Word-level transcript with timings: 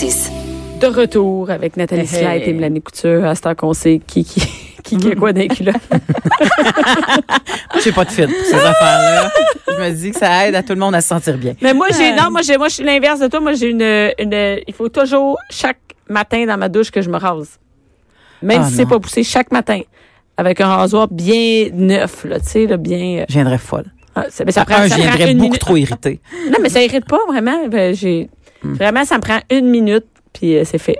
1061. 0.00 0.78
De 0.78 0.86
retour 0.86 1.50
avec 1.50 1.76
Nathalie 1.76 2.02
Hey, 2.02 2.06
Slide 2.06 2.42
hey. 2.42 2.50
et 2.50 2.52
Mélanie 2.52 2.80
Couture. 2.82 3.24
À 3.24 3.34
ce 3.34 3.40
temps 3.42 3.54
qu'on 3.56 3.72
sait 3.72 4.00
qui 4.06 4.24
qui 4.24 4.40
qui, 4.84 4.96
qui 4.96 5.10
a 5.10 5.14
quoi 5.16 5.32
culottes. 5.32 5.74
J'ai 7.82 7.90
pas 7.92 8.04
de 8.04 8.10
fit 8.10 8.22
pour 8.26 8.44
ces 8.44 8.54
affaires-là. 8.54 9.28
Je 9.66 9.72
me 9.82 9.90
dis 9.90 10.12
que 10.12 10.18
ça 10.18 10.46
aide 10.46 10.54
à 10.54 10.62
tout 10.62 10.72
le 10.74 10.78
monde 10.78 10.94
à 10.94 11.00
se 11.00 11.08
sentir 11.08 11.36
bien. 11.36 11.54
Mais 11.60 11.74
moi, 11.74 11.88
j'ai, 11.90 12.12
non, 12.12 12.30
moi, 12.30 12.42
j'ai, 12.42 12.56
moi, 12.56 12.68
je 12.68 12.74
suis 12.74 12.84
l'inverse 12.84 13.18
de 13.20 13.26
toi. 13.26 13.40
Moi, 13.40 13.52
j'ai 13.54 13.70
une, 13.70 13.82
une, 14.18 14.60
il 14.66 14.72
faut 14.72 14.88
toujours, 14.88 15.36
chaque 15.50 15.80
matin 16.08 16.46
dans 16.46 16.56
ma 16.56 16.68
douche, 16.68 16.90
que 16.92 17.02
je 17.02 17.10
me 17.10 17.18
rase. 17.18 17.58
Même 18.40 18.62
Ah, 18.64 18.68
si 18.68 18.76
c'est 18.76 18.86
pas 18.86 18.98
poussé, 19.00 19.24
chaque 19.24 19.50
matin. 19.52 19.80
Avec 20.36 20.60
un 20.60 20.68
rasoir 20.68 21.08
bien 21.08 21.68
neuf, 21.72 22.24
là, 22.24 22.38
tu 22.38 22.46
sais, 22.46 22.66
là, 22.66 22.76
bien, 22.76 23.18
euh, 23.18 23.24
Je 23.28 23.34
viendrais 23.34 23.58
folle. 23.58 23.86
ah, 24.14 24.26
ça, 24.30 24.44
mais 24.46 24.52
ça 24.52 24.64
prend, 24.64 24.76
Un, 24.76 24.88
ça 24.88 24.94
je 24.96 25.02
viendrais 25.02 25.34
beaucoup 25.34 25.42
minute. 25.46 25.60
trop 25.60 25.76
irrité. 25.76 26.20
Non, 26.50 26.58
mais 26.62 26.68
ça 26.68 26.80
irrite 26.82 27.04
pas, 27.06 27.18
vraiment. 27.26 27.66
Ben, 27.68 27.94
j'ai, 27.94 28.30
vraiment, 28.62 29.04
ça 29.04 29.16
me 29.16 29.22
prend 29.22 29.40
une 29.50 29.68
minute, 29.68 30.06
puis 30.32 30.56
euh, 30.56 30.64
c'est 30.64 30.78
fait. 30.78 30.96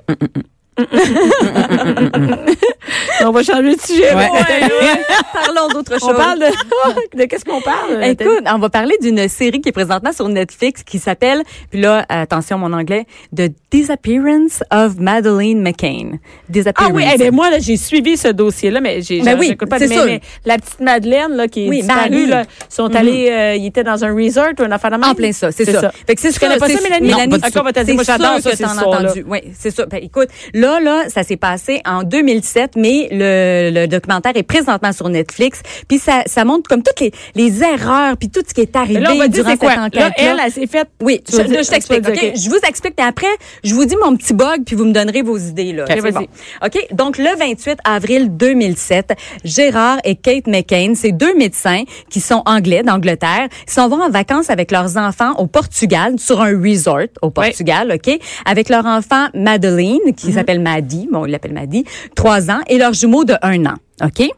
On 3.24 3.30
va 3.30 3.42
changer 3.42 3.74
de 3.74 3.80
sujet. 3.80 4.14
Ouais. 4.14 4.30
Ouais. 4.30 5.04
Parlons 5.32 5.68
d'autre 5.72 5.98
chose. 5.98 6.10
On 6.10 6.14
parle 6.14 6.38
de, 6.38 6.46
de 7.18 7.24
qu'est-ce 7.24 7.44
qu'on 7.44 7.60
parle? 7.60 7.98
Nathalie? 7.98 8.30
Écoute, 8.30 8.44
on 8.52 8.58
va 8.58 8.68
parler 8.70 8.94
d'une 9.02 9.28
série 9.28 9.60
qui 9.60 9.68
est 9.70 9.72
présentement 9.72 10.12
sur 10.12 10.28
Netflix 10.28 10.82
qui 10.84 10.98
s'appelle, 10.98 11.42
puis 11.70 11.80
là, 11.80 12.04
attention 12.08 12.58
mon 12.58 12.72
anglais, 12.72 13.06
The 13.36 13.50
Disappearance 13.70 14.62
of 14.70 14.96
Madeleine 14.98 15.60
McCain. 15.60 16.12
Ah 16.14 16.18
Disappearance. 16.48 16.92
oui, 16.94 17.04
eh 17.12 17.18
ben 17.18 17.34
moi 17.34 17.50
là, 17.50 17.58
j'ai 17.58 17.76
suivi 17.76 18.16
ce 18.16 18.28
dossier-là, 18.28 18.80
mais 18.80 19.02
j'ai 19.02 19.20
Ben 19.20 19.36
oui, 19.38 19.48
j'écoute 19.48 19.68
pas 19.68 19.78
c'est 19.78 19.88
mais, 19.88 20.04
mais 20.06 20.20
la 20.46 20.56
petite 20.58 20.80
Madeleine 20.80 21.32
là 21.32 21.48
qui 21.48 21.66
est 21.66 21.68
Oui, 21.68 21.78
disparue 21.82 22.26
là, 22.26 22.44
sont 22.68 22.94
allés, 22.94 23.28
euh, 23.30 23.54
ils 23.56 23.66
étaient 23.66 23.84
dans 23.84 24.04
un 24.04 24.14
resort 24.14 24.52
ou 24.58 24.62
un 24.62 24.70
affaire 24.72 24.90
de 24.92 24.96
même. 24.96 25.10
En 25.10 25.14
plein 25.14 25.32
ça, 25.32 25.50
c'est 25.52 25.64
ça. 25.70 25.92
Fait 26.06 26.14
que 26.14 26.20
c'est 26.20 26.32
Tu 26.32 26.40
connais 26.40 26.56
pas 26.56 26.68
ça, 26.68 26.74
c'est- 26.76 26.82
Mélanie? 26.82 27.08
Dire, 27.08 27.28
moi 27.28 27.38
c'est 27.42 28.04
j'adore 28.04 28.40
ça, 28.40 28.50
que 28.50 28.56
ces 28.56 28.62
t'en 28.64 28.70
as 28.70 28.74
histoires-là. 28.74 29.10
entendu. 29.10 29.24
Oui, 29.28 29.38
c'est 29.58 29.70
ça. 29.70 29.86
Ben, 29.86 30.00
écoute, 30.02 30.28
là, 30.54 30.67
là, 30.80 31.04
ça 31.08 31.22
s'est 31.22 31.36
passé 31.36 31.80
en 31.86 32.02
2007, 32.02 32.72
mais 32.76 33.08
le, 33.10 33.70
le 33.72 33.86
documentaire 33.86 34.32
est 34.34 34.42
présentement 34.42 34.92
sur 34.92 35.08
Netflix. 35.08 35.60
Puis 35.88 35.98
ça, 35.98 36.22
ça 36.26 36.44
montre 36.44 36.68
comme 36.68 36.82
toutes 36.82 37.00
les, 37.00 37.12
les 37.34 37.62
erreurs, 37.62 38.16
puis 38.16 38.28
tout 38.28 38.42
ce 38.46 38.52
qui 38.54 38.60
est 38.62 38.74
Mais 38.74 38.80
arrivé 38.80 39.00
là, 39.00 39.10
on 39.14 39.18
va 39.18 39.28
durant 39.28 39.56
quoi? 39.56 39.70
cette 39.70 39.78
Là, 39.78 39.84
enquête. 39.86 40.12
elle, 40.18 40.40
elle 40.44 40.52
s'est 40.52 40.66
faite. 40.66 40.88
Oui, 41.02 41.20
Tu 41.24 41.36
je, 41.36 41.42
dire- 41.42 41.62
je 41.62 41.70
t'explique. 41.70 42.04
Je 42.04 42.48
vous 42.50 42.60
explique, 42.68 42.94
puis 42.96 43.06
après, 43.06 43.26
je 43.64 43.74
vous 43.74 43.84
dis 43.84 43.96
mon 44.04 44.16
petit 44.16 44.34
bug, 44.34 44.64
puis 44.66 44.76
vous 44.76 44.84
me 44.84 44.92
donnerez 44.92 45.22
vos 45.22 45.38
idées. 45.38 45.72
Là. 45.72 45.84
OK, 45.84 45.90
C'est 45.94 46.00
vas-y. 46.00 46.12
bon. 46.12 46.26
OK? 46.64 46.86
Donc, 46.92 47.18
le 47.18 47.36
28 47.38 47.78
avril 47.84 48.36
2007, 48.36 49.12
Gérard 49.44 49.98
et 50.04 50.14
Kate 50.16 50.46
McCain, 50.46 50.92
c'est 50.94 51.12
deux 51.12 51.34
médecins 51.34 51.82
qui 52.10 52.20
sont 52.20 52.42
anglais 52.46 52.82
d'Angleterre, 52.82 53.48
s'en 53.66 53.88
vont 53.88 54.02
en 54.02 54.10
vacances 54.10 54.50
avec 54.50 54.70
leurs 54.70 54.96
enfants 54.96 55.32
au 55.38 55.46
Portugal, 55.46 56.14
sur 56.18 56.40
un 56.40 56.58
resort 56.60 57.06
au 57.22 57.30
Portugal, 57.30 57.92
OK? 57.94 58.18
Avec 58.44 58.68
leur 58.68 58.86
enfant 58.86 59.26
Madeleine, 59.34 59.98
Mhm. 60.06 60.14
qui 60.14 60.32
s'appelle 60.32 60.57
Maddie, 60.58 61.08
bon, 61.10 61.26
il 61.26 61.32
l'appelle 61.32 61.52
Maddie, 61.54 61.84
trois 62.14 62.50
ans, 62.50 62.60
et 62.66 62.78
leur 62.78 62.92
jumeau 62.92 63.24
de 63.24 63.34
un 63.42 63.66
an, 63.66 63.74
OK? 64.02 64.28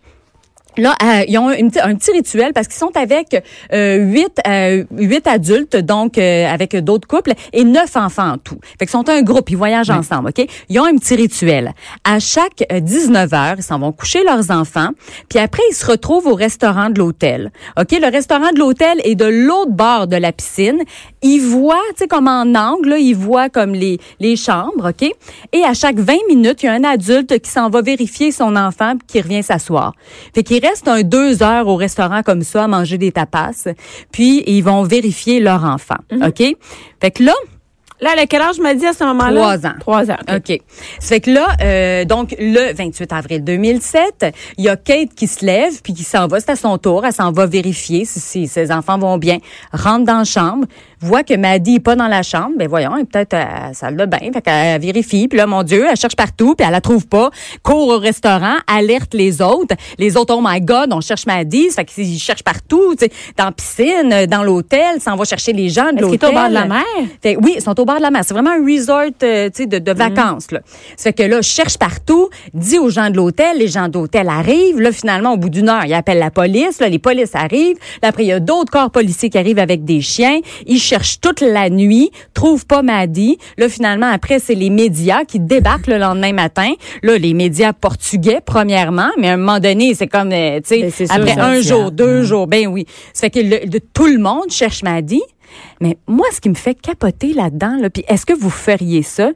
Là, 0.80 0.96
euh, 1.02 1.24
ils 1.28 1.38
ont 1.38 1.50
une 1.50 1.70
un 1.82 1.94
petit 1.94 2.10
rituel 2.10 2.52
parce 2.54 2.66
qu'ils 2.66 2.78
sont 2.78 2.96
avec 2.96 3.36
euh, 3.72 3.96
huit, 3.98 4.40
euh, 4.46 4.84
huit 4.96 5.26
adultes, 5.26 5.76
donc 5.76 6.16
euh, 6.16 6.46
avec 6.46 6.74
d'autres 6.76 7.06
couples, 7.06 7.32
et 7.52 7.64
neuf 7.64 7.96
enfants 7.96 8.30
en 8.32 8.38
tout. 8.38 8.58
Fait 8.78 8.86
qu'ils 8.86 8.90
sont 8.90 9.08
un 9.10 9.20
groupe, 9.22 9.50
ils 9.50 9.56
voyagent 9.56 9.90
ensemble, 9.90 10.30
OK? 10.30 10.46
Ils 10.70 10.80
ont 10.80 10.84
un 10.84 10.96
petit 10.96 11.16
rituel. 11.16 11.74
À 12.04 12.18
chaque 12.18 12.64
euh, 12.72 12.80
19 12.80 13.32
heures, 13.34 13.54
ils 13.58 13.62
s'en 13.62 13.78
vont 13.78 13.92
coucher 13.92 14.24
leurs 14.24 14.50
enfants, 14.50 14.88
puis 15.28 15.38
après, 15.38 15.62
ils 15.70 15.74
se 15.74 15.84
retrouvent 15.84 16.26
au 16.26 16.34
restaurant 16.34 16.88
de 16.88 16.98
l'hôtel. 16.98 17.52
OK? 17.78 17.92
Le 17.92 18.10
restaurant 18.10 18.50
de 18.52 18.58
l'hôtel 18.58 19.00
est 19.04 19.16
de 19.16 19.26
l'autre 19.26 19.72
bord 19.72 20.06
de 20.06 20.16
la 20.16 20.32
piscine. 20.32 20.82
Ils 21.22 21.40
voient, 21.40 21.76
tu 21.90 22.04
sais, 22.04 22.08
comme 22.08 22.26
en 22.26 22.54
angle, 22.54 22.90
là, 22.90 22.98
ils 22.98 23.14
voient 23.14 23.50
comme 23.50 23.74
les, 23.74 23.98
les 24.18 24.36
chambres, 24.36 24.90
OK? 24.90 25.10
Et 25.52 25.62
à 25.62 25.74
chaque 25.74 25.98
20 25.98 26.14
minutes, 26.28 26.62
il 26.62 26.66
y 26.66 26.68
a 26.70 26.72
un 26.72 26.84
adulte 26.84 27.38
qui 27.38 27.50
s'en 27.50 27.68
va 27.68 27.82
vérifier 27.82 28.32
son 28.32 28.56
enfant 28.56 28.94
puis 28.96 29.06
qui 29.06 29.20
revient 29.20 29.42
s'asseoir. 29.42 29.92
Fait 30.34 30.42
qu'ils 30.42 30.60
restent 30.70 30.88
un 30.88 31.02
deux 31.02 31.42
heures 31.42 31.66
au 31.68 31.76
restaurant 31.76 32.22
comme 32.22 32.42
ça 32.42 32.64
à 32.64 32.68
manger 32.68 32.98
des 32.98 33.12
tapas, 33.12 33.68
puis 34.12 34.42
ils 34.46 34.62
vont 34.62 34.82
vérifier 34.84 35.40
leur 35.40 35.64
enfant, 35.64 35.98
OK? 36.12 36.42
Fait 37.00 37.10
que 37.10 37.24
là, 37.24 37.34
Là, 38.00 38.12
a 38.16 38.26
quel 38.26 38.40
âge 38.40 38.58
me 38.58 38.72
dit 38.74 38.86
à 38.86 38.94
ce 38.94 39.04
moment-là? 39.04 39.40
Trois 39.40 39.66
ans. 39.66 39.74
Trois 39.80 40.10
ans. 40.10 40.16
OK. 40.28 40.50
OK. 40.50 40.60
Ça 41.00 41.08
fait 41.08 41.20
que 41.20 41.30
là, 41.30 41.48
euh, 41.60 42.04
donc 42.06 42.34
le 42.38 42.72
28 42.72 43.12
avril 43.12 43.44
2007, 43.44 44.34
il 44.56 44.64
y 44.64 44.68
a 44.70 44.76
Kate 44.76 45.10
qui 45.14 45.26
se 45.26 45.44
lève 45.44 45.82
puis 45.82 45.92
qui 45.92 46.04
s'en 46.04 46.26
va. 46.26 46.40
C'est 46.40 46.50
à 46.50 46.56
son 46.56 46.78
tour. 46.78 47.04
Elle 47.04 47.12
s'en 47.12 47.30
va 47.30 47.44
vérifier 47.44 48.06
si, 48.06 48.20
si 48.20 48.48
ses 48.48 48.72
enfants 48.72 48.98
vont 48.98 49.18
bien. 49.18 49.38
Rentre 49.72 50.06
dans 50.06 50.18
la 50.18 50.24
chambre, 50.24 50.66
voit 51.00 51.22
que 51.24 51.34
Maddie 51.34 51.76
est 51.76 51.80
pas 51.80 51.96
dans 51.96 52.08
la 52.08 52.22
chambre. 52.22 52.52
Ben 52.56 52.68
voyons, 52.68 52.92
elle 52.96 53.02
est 53.02 53.04
peut-être 53.06 53.34
à 53.34 53.68
la 53.68 53.74
salle 53.74 53.96
de 53.96 54.04
bain. 54.06 54.18
Fait 54.32 54.42
qu'elle 54.42 54.80
vérifie. 54.80 55.28
Puis 55.28 55.38
là, 55.38 55.46
mon 55.46 55.62
Dieu, 55.62 55.86
elle 55.90 55.96
cherche 55.96 56.16
partout 56.16 56.54
puis 56.54 56.66
elle 56.66 56.72
la 56.72 56.80
trouve 56.80 57.06
pas. 57.06 57.30
Court 57.62 57.88
au 57.88 57.98
restaurant, 57.98 58.56
alerte 58.66 59.14
les 59.14 59.40
autres. 59.42 59.74
Les 59.98 60.16
autres, 60.16 60.34
oh 60.36 60.42
my 60.44 60.60
God, 60.60 60.92
on 60.92 61.00
cherche 61.00 61.26
Maddie. 61.26 61.70
Ça 61.70 61.82
fait 61.82 61.84
qu'ils 61.86 62.18
cherchent 62.18 62.42
partout, 62.42 62.94
tu 62.98 63.06
sais, 63.06 63.12
dans 63.36 63.46
la 63.46 63.52
piscine, 63.52 64.26
dans 64.26 64.42
l'hôtel. 64.42 65.00
S'en 65.00 65.16
va 65.16 65.24
chercher 65.24 65.52
les 65.52 65.68
gens 65.68 65.92
de 65.92 66.00
l'hôtel. 66.02 66.30
au 66.30 66.32
bord 66.32 66.48
de 66.48 66.54
la 66.54 66.66
mer? 66.66 66.84
Fait- 67.22 67.36
oui, 67.36 67.54
ils 67.56 67.62
sont 67.62 67.78
au 67.80 67.84
bord 67.84 67.96
de 67.96 68.02
la 68.02 68.10
mer. 68.10 68.22
C'est 68.26 68.34
vraiment 68.34 68.50
un 68.50 68.64
resort 68.64 69.10
euh, 69.22 69.48
tu 69.50 69.62
sais, 69.62 69.66
de, 69.66 69.78
de 69.78 69.92
vacances. 69.92 70.50
Là. 70.50 70.60
Ça 70.96 71.04
fait 71.04 71.12
que 71.12 71.22
là, 71.22 71.42
cherche 71.42 71.78
partout, 71.78 72.28
dis 72.54 72.78
aux 72.78 72.90
gens 72.90 73.10
de 73.10 73.16
l'hôtel, 73.16 73.58
les 73.58 73.68
gens 73.68 73.88
de 73.88 73.94
l'hôtel 73.94 74.28
arrivent. 74.28 74.80
Là, 74.80 74.92
finalement, 74.92 75.32
au 75.32 75.36
bout 75.36 75.48
d'une 75.48 75.68
heure, 75.68 75.84
ils 75.84 75.94
appellent 75.94 76.18
la 76.18 76.30
police. 76.30 76.80
Là, 76.80 76.88
les 76.88 76.98
polices 76.98 77.34
arrivent. 77.34 77.76
Là, 78.02 78.08
après, 78.08 78.24
il 78.24 78.28
y 78.28 78.32
a 78.32 78.40
d'autres 78.40 78.70
corps 78.70 78.90
policiers 78.90 79.30
qui 79.30 79.38
arrivent 79.38 79.58
avec 79.58 79.84
des 79.84 80.00
chiens. 80.00 80.40
Ils 80.66 80.78
cherchent 80.90 81.20
toute 81.20 81.40
la 81.40 81.70
nuit, 81.70 82.10
trouvent 82.34 82.66
pas 82.66 82.82
Maddy. 82.82 83.38
Là, 83.58 83.68
finalement, 83.68 84.06
après, 84.10 84.38
c'est 84.40 84.54
les 84.54 84.70
médias 84.70 85.24
qui 85.24 85.38
débarquent 85.38 85.86
le 85.86 85.98
lendemain 85.98 86.32
matin. 86.32 86.72
Là, 87.02 87.16
les 87.16 87.32
médias 87.32 87.72
portugais, 87.72 88.40
premièrement, 88.44 89.10
mais 89.18 89.28
à 89.28 89.34
un 89.34 89.36
moment 89.36 89.60
donné, 89.60 89.94
c'est 89.94 90.08
comme, 90.08 90.32
euh, 90.32 90.60
tu 90.66 90.80
Ben, 90.80 90.90
sais, 90.90 91.06
sûr, 91.06 91.14
après 91.14 91.38
un 91.38 91.60
jour, 91.60 91.90
deux 91.92 92.22
jours, 92.24 92.46
ben 92.46 92.66
oui. 92.66 92.86
Ça 93.12 93.20
fait 93.22 93.30
que 93.30 93.40
le- 93.40 93.80
tout 93.94 94.06
le 94.06 94.18
monde 94.18 94.50
cherche 94.50 94.82
Maddy. 94.82 95.22
Mais 95.80 95.96
moi, 96.06 96.26
ce 96.32 96.40
qui 96.40 96.48
me 96.48 96.54
fait 96.54 96.74
capoter 96.74 97.32
là-dedans, 97.34 97.76
là, 97.80 97.90
puis 97.90 98.04
est-ce 98.08 98.26
que 98.26 98.32
vous 98.32 98.50
feriez 98.50 99.02
ça, 99.02 99.30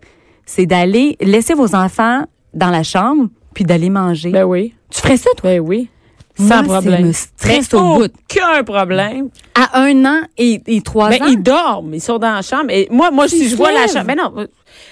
c'est 0.46 0.66
d'aller 0.66 1.16
laisser 1.20 1.54
vos 1.54 1.74
enfants 1.74 2.24
dans 2.52 2.70
la 2.70 2.82
chambre 2.82 3.28
puis 3.54 3.64
d'aller 3.64 3.90
manger. 3.90 4.30
Ben 4.30 4.44
oui. 4.44 4.74
tu 4.90 5.00
ferais 5.00 5.16
ça, 5.16 5.30
toi? 5.36 5.50
Ben 5.50 5.60
oui. 5.60 5.88
Sans 6.36 6.64
problème. 6.64 7.06
me 7.06 7.12
stresse 7.12 7.72
Mais 7.72 7.78
au 7.78 7.94
bout. 7.94 8.04
Aucun 8.30 8.64
problème. 8.64 9.28
À 9.54 9.80
un 9.82 10.04
an 10.04 10.20
et, 10.36 10.60
et 10.66 10.80
trois 10.82 11.10
Ben, 11.10 11.22
ans? 11.22 11.26
ils 11.28 11.42
dorment, 11.42 11.94
ils 11.94 12.00
sont 12.00 12.18
dans 12.18 12.34
la 12.34 12.42
chambre. 12.42 12.70
Et 12.70 12.88
moi, 12.90 13.10
moi, 13.12 13.28
si 13.28 13.48
je 13.48 13.54
vois 13.56 13.70
la 13.72 13.86
chambre. 13.86 14.06
Ben 14.06 14.16
non. 14.16 14.46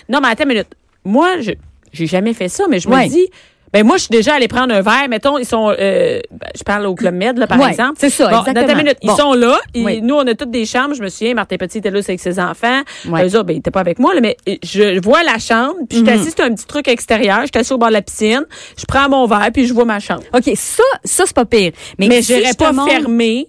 Non, 0.08 0.20
mais 0.22 0.28
attends 0.28 0.44
une 0.44 0.50
minute. 0.50 0.68
Moi, 1.04 1.40
je 1.40 1.50
j'ai 1.92 2.06
jamais 2.06 2.32
fait 2.32 2.48
ça, 2.48 2.64
mais 2.70 2.78
je 2.80 2.88
Ouais. 2.88 3.04
me 3.06 3.10
dis. 3.10 3.28
Ben 3.72 3.86
moi, 3.86 3.96
je 3.96 4.02
suis 4.02 4.10
déjà 4.10 4.34
allée 4.34 4.48
prendre 4.48 4.74
un 4.74 4.82
verre. 4.82 5.08
Mettons, 5.08 5.38
ils 5.38 5.46
sont. 5.46 5.70
euh, 5.78 6.20
ben, 6.30 6.48
je 6.56 6.62
parle 6.62 6.86
au 6.86 6.94
Club 6.94 7.14
Med, 7.14 7.38
là, 7.38 7.46
par 7.46 7.58
Ouais, 7.58 7.70
exemple. 7.70 7.94
c'est 7.98 8.10
ça, 8.10 8.28
Bon, 8.28 8.40
exactement. 8.44 8.76
minute. 8.76 8.98
Ils 9.02 9.10
sont 9.12 9.32
là. 9.34 9.58
Oui. 9.74 10.00
Nous, 10.02 10.14
on 10.14 10.26
a 10.26 10.34
toutes 10.34 10.50
des 10.50 10.66
chambres. 10.66 10.94
Je 10.94 11.02
me 11.02 11.08
souviens, 11.08 11.34
Martin 11.34 11.56
Petit 11.56 11.78
était 11.78 11.90
là 11.90 12.00
avec 12.06 12.20
ses 12.20 12.38
enfants. 12.38 12.82
Ouais. 13.08 13.24
Eux 13.28 13.34
autres, 13.36 13.44
ben, 13.44 13.54
ils 13.54 13.58
étaient 13.60 13.70
pas 13.70 13.80
avec 13.80 13.98
moi, 13.98 14.14
là, 14.14 14.20
mais 14.20 14.36
je 14.62 15.00
vois 15.02 15.22
la 15.22 15.38
chambre. 15.38 15.74
Puis 15.88 15.98
je 16.00 16.04
suis 16.04 16.18
Mhm. 16.18 16.30
sur 16.36 16.44
un 16.44 16.54
petit 16.54 16.66
truc 16.66 16.88
extérieur. 16.88 17.40
Je 17.42 17.46
suis 17.46 17.58
assise 17.58 17.72
au 17.72 17.78
bord 17.78 17.88
de 17.88 17.94
la 17.94 18.02
piscine. 18.02 18.44
Je 18.78 18.84
prends 18.86 19.08
mon 19.08 19.26
verre, 19.26 19.48
puis 19.52 19.66
je 19.66 19.72
vois 19.72 19.84
ma 19.86 20.00
chambre. 20.00 20.22
OK, 20.34 20.50
ça, 20.54 20.82
ça 21.04 21.24
c'est 21.26 21.34
pas 21.34 21.44
pire. 21.44 21.72
Mais, 21.98 22.08
Mais 22.08 22.22
je 22.22 22.34
te 22.34 22.56
pas 22.56 22.72
fermer. 22.86 23.48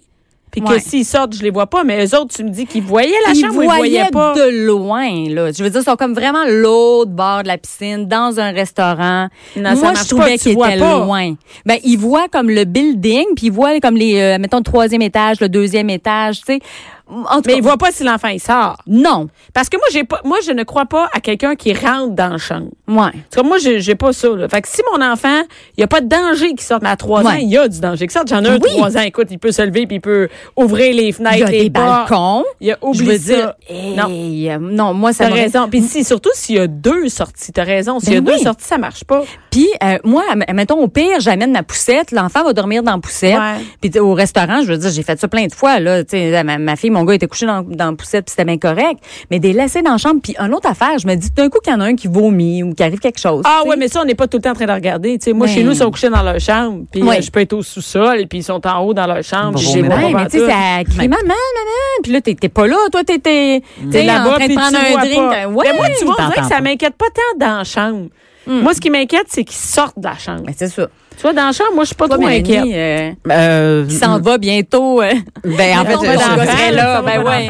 Puis 0.54 0.60
que 0.62 0.68
Ouais. 0.74 0.78
s'ils 0.78 1.04
sortent, 1.04 1.34
je 1.34 1.42
les 1.42 1.50
vois 1.50 1.66
pas. 1.66 1.82
Mais 1.82 2.06
eux 2.06 2.16
autres, 2.16 2.32
tu 2.34 2.44
me 2.44 2.50
dis 2.50 2.64
qu'ils 2.64 2.82
voyaient 2.84 3.10
la 3.26 3.32
ils 3.32 3.40
chambre 3.40 3.56
ou 3.58 3.62
ils 3.62 3.66
voyaient 3.66 3.98
voyaient 4.04 4.10
pas? 4.12 4.34
de 4.34 4.66
loin, 4.66 5.28
là. 5.28 5.50
Je 5.50 5.64
veux 5.64 5.68
dire, 5.70 5.80
ils 5.80 5.84
sont 5.84 5.96
comme 5.96 6.14
vraiment 6.14 6.44
l'autre 6.46 7.10
bord 7.10 7.42
de 7.42 7.48
la 7.48 7.58
piscine, 7.58 8.06
dans 8.06 8.38
un 8.38 8.52
restaurant. 8.52 9.28
Non, 9.56 9.74
Moi, 9.74 9.92
je 9.94 10.08
trouvais 10.08 10.38
qu'ils 10.38 10.52
étaient 10.52 10.78
pas. 10.78 10.98
loin. 11.04 11.34
Ben, 11.66 11.78
ils 11.82 11.96
voient 11.96 12.28
comme 12.28 12.48
le 12.50 12.64
building, 12.64 13.24
puis 13.34 13.46
ils 13.46 13.52
voient 13.52 13.80
comme 13.80 13.96
les, 13.96 14.20
euh, 14.20 14.38
mettons, 14.38 14.58
le 14.58 14.62
troisième 14.62 15.02
étage, 15.02 15.40
le 15.40 15.48
deuxième 15.48 15.90
étage, 15.90 16.38
tu 16.38 16.44
sais. 16.54 16.60
En 17.06 17.36
tout 17.36 17.42
Mais 17.46 17.52
cas, 17.52 17.58
ils 17.58 17.62
voient 17.62 17.76
pas 17.76 17.92
si 17.92 18.02
l'enfant 18.02 18.28
il 18.28 18.40
sort. 18.40 18.78
non. 18.86 19.28
Parce 19.52 19.68
que 19.68 19.76
moi, 19.76 19.86
j'ai 19.92 20.04
pas, 20.04 20.20
moi, 20.24 20.38
je 20.44 20.52
ne 20.52 20.62
crois 20.62 20.86
pas 20.86 21.08
à 21.12 21.20
quelqu'un 21.20 21.54
qui 21.54 21.74
rentre 21.74 22.14
dans 22.14 22.28
la 22.30 22.38
chambre. 22.38 22.68
Ouais. 22.88 23.10
Parce 23.30 23.42
que 23.42 23.46
moi, 23.46 23.58
j'ai 23.58 23.94
pas 23.94 24.12
ça. 24.14 24.28
Là. 24.30 24.48
Fait 24.48 24.62
que 24.62 24.68
si 24.68 24.80
mon 24.92 25.04
enfant, 25.04 25.42
il 25.76 25.80
n'y 25.80 25.84
a 25.84 25.86
pas 25.86 26.00
de 26.00 26.08
danger 26.08 26.54
qui 26.54 26.64
sorte, 26.64 26.82
mais 26.82 26.88
à 26.88 26.96
trois 26.96 27.22
ans, 27.24 27.34
il 27.38 27.48
y 27.50 27.58
a 27.58 27.68
du 27.68 27.78
danger 27.78 28.06
qui 28.06 28.12
sorte. 28.14 28.28
J'en 28.28 28.42
ai 28.42 28.48
un 28.48 28.54
Oui. 28.54 28.60
trois 28.70 28.96
ans, 28.96 29.02
écoute, 29.02 29.26
il 29.30 29.38
peut 29.38 29.52
se 29.52 29.60
lever 29.62 29.86
puis 29.86 29.96
il 29.96 30.00
peut 30.00 30.28
ouvrir 30.56 30.94
les 30.94 31.12
fenêtres, 31.12 31.36
Il 31.36 31.40
y 31.40 31.42
a 31.44 31.50
les 31.50 31.62
des 31.64 31.70
balcons. 31.70 32.42
Il 32.60 32.72
a 32.72 32.78
Je 32.80 32.86
oublié 32.88 33.18
ça. 33.18 33.34
dire, 33.34 33.54
non. 33.96 34.08
euh, 34.10 34.58
non, 34.60 34.94
moi, 34.94 35.12
ça 35.12 35.28
T'as 35.28 35.34
raison. 35.34 35.68
Puis 35.68 35.82
si, 35.82 36.04
surtout 36.04 36.30
s'il 36.34 36.56
y 36.56 36.58
a 36.60 36.66
deux 36.66 37.08
sorties, 37.10 37.52
t'as 37.52 37.64
raison. 37.64 38.00
S'il 38.00 38.14
y 38.14 38.16
a 38.16 38.20
Ben 38.22 38.32
deux 38.34 38.42
sorties, 38.42 38.64
ça 38.66 38.78
marche 38.78 39.04
pas. 39.04 39.22
Puis 39.50 39.68
euh, 39.82 39.98
moi, 40.04 40.22
mettons 40.52 40.78
au 40.80 40.88
pire, 40.88 41.20
j'amène 41.20 41.52
ma 41.52 41.62
poussette, 41.62 42.12
l'enfant 42.12 42.44
va 42.44 42.52
dormir 42.54 42.82
dans 42.82 42.92
la 42.92 42.98
poussette. 42.98 43.38
Puis 43.82 43.98
au 44.00 44.14
restaurant, 44.14 44.62
je 44.62 44.72
veux 44.72 44.78
dire, 44.78 44.90
j'ai 44.90 45.02
fait 45.02 45.20
ça 45.20 45.28
plein 45.28 45.46
de 45.46 45.52
fois 45.54 45.78
là, 45.80 46.02
ma, 46.44 46.58
ma 46.58 46.76
fille 46.76 46.90
mon 46.94 47.04
gars 47.04 47.14
était 47.14 47.26
couché 47.26 47.44
dans, 47.46 47.62
dans 47.62 47.90
la 47.90 47.96
poussette, 47.96 48.24
puis 48.24 48.30
c'était 48.30 48.44
bien 48.44 48.58
correct. 48.58 49.00
Mais 49.30 49.38
des 49.38 49.52
laisser 49.52 49.82
dans 49.82 49.92
la 49.92 49.98
chambre, 49.98 50.20
puis 50.22 50.34
une 50.38 50.54
autre 50.54 50.68
affaire, 50.68 50.98
je 50.98 51.06
me 51.06 51.14
dis, 51.14 51.30
d'un 51.30 51.48
coup, 51.50 51.58
qu'il 51.62 51.72
y 51.72 51.76
en 51.76 51.80
a 51.80 51.84
un 51.84 51.94
qui 51.94 52.08
vomit 52.08 52.62
ou 52.62 52.72
qui 52.74 52.82
arrive 52.82 52.98
quelque 53.00 53.20
chose. 53.20 53.42
Ah 53.44 53.62
ouais, 53.66 53.76
mais 53.76 53.88
ça, 53.88 54.00
on 54.00 54.04
n'est 54.04 54.14
pas 54.14 54.26
tout 54.26 54.38
le 54.38 54.42
temps 54.42 54.50
en 54.52 54.54
train 54.54 54.66
de 54.66 54.72
regarder. 54.72 55.18
Tu 55.18 55.24
sais, 55.24 55.32
moi, 55.32 55.46
Ben- 55.46 55.52
chez 55.54 55.62
nous, 55.64 55.72
ils 55.72 55.76
sont 55.76 55.90
couchés 55.90 56.08
dans 56.08 56.22
leur 56.22 56.40
chambre, 56.40 56.84
puis 56.90 57.02
Ouais. 57.02 57.18
euh, 57.18 57.22
je 57.22 57.30
peux 57.30 57.40
être 57.40 57.52
au 57.52 57.62
sous-sol, 57.62 58.26
puis 58.28 58.38
ils 58.38 58.44
sont 58.44 58.66
en 58.66 58.80
haut 58.84 58.94
dans 58.94 59.06
leur 59.06 59.22
chambre. 59.22 59.52
Bon, 59.52 59.58
j'ai 59.58 59.82
mais 59.82 59.88
pas 59.88 59.96
Ouais, 59.96 60.12
mais 60.14 60.24
tu 60.28 60.38
sais, 60.38 60.46
ça 60.46 60.84
crie 60.84 61.08
maman, 61.08 61.22
maman. 61.26 62.02
Puis 62.02 62.12
là, 62.12 62.20
t'es 62.20 62.34
t'es 62.34 62.48
pas 62.48 62.66
là. 62.66 62.76
Toi, 62.90 63.02
t'es 63.04 63.18
t'es 63.18 63.62
t'es 63.90 63.90
T'es 63.90 64.02
en 64.02 64.06
là-bas, 64.14 64.30
train 64.34 64.38
de 64.40 64.44
puis 64.46 64.54
prendre 64.56 64.70
tu 64.78 64.94
un 64.94 64.98
drink. 64.98 65.56
Ouais. 65.56 65.64
Mais 65.70 65.76
moi, 65.76 65.86
tu 65.98 66.04
vois, 66.04 66.14
on 66.18 66.28
dirait 66.28 66.40
que 66.40 66.46
ça 66.48 66.60
m'inquiète 66.60 66.94
pas 66.94 67.06
tant 67.06 67.46
dans 67.46 67.58
la 67.58 67.64
chambre. 67.64 68.06
Moi, 68.46 68.74
ce 68.74 68.80
qui 68.80 68.90
m'inquiète, 68.90 69.26
c'est 69.28 69.44
qu'ils 69.44 69.56
sortent 69.56 69.98
de 69.98 70.04
la 70.06 70.16
chambre. 70.18 70.42
Mais 70.46 70.54
c'est 70.56 70.68
ça. 70.68 70.86
Tu 71.16 71.22
vois, 71.22 71.32
dans 71.32 71.46
la 71.46 71.52
chambre, 71.52 71.70
moi, 71.74 71.84
je 71.84 71.88
suis 71.88 71.94
pas 71.96 72.08
trop 72.08 72.26
inquiète. 72.26 72.64
euh, 72.72 73.10
Euh, 73.30 73.86
qui 73.86 73.94
s'en 73.94 74.18
va 74.20 74.36
bientôt. 74.36 75.00
euh, 75.00 75.12
ben, 75.44 75.78
en 75.78 75.84
fait, 75.84 75.92
je- 75.92 76.46
serait 76.50 76.72
là, 76.72 77.02
ben 77.02 77.22
ouais. 77.22 77.48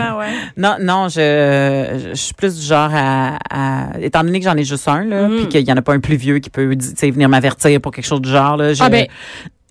Non, 0.57 0.77
non, 0.81 1.09
je, 1.09 2.11
je 2.11 2.15
suis 2.15 2.35
plus 2.35 2.57
du 2.61 2.67
genre 2.67 2.91
à, 2.95 3.39
à- 3.51 3.99
étant 4.01 4.23
donné 4.23 4.39
que 4.39 4.45
j'en 4.45 4.57
ai 4.57 4.65
juste 4.65 4.87
un, 4.87 5.05
là, 5.05 5.29
Mm. 5.29 5.37
puis 5.37 5.49
qu'il 5.49 5.67
y 5.69 5.73
en 5.73 5.77
a 5.77 5.83
pas 5.83 5.95
un 5.95 6.01
plus 6.01 6.17
vieux 6.17 6.39
qui 6.41 6.51
peut, 6.51 6.75
venir 7.03 7.29
m'avertir 7.31 7.81
pour 7.81 7.91
quelque 7.93 8.05
chose 8.07 8.21
du 8.21 8.31
genre, 8.31 8.59
là, 8.59 8.75
je, 8.75 8.83
Ah 8.83 8.91
ben. 8.91 9.07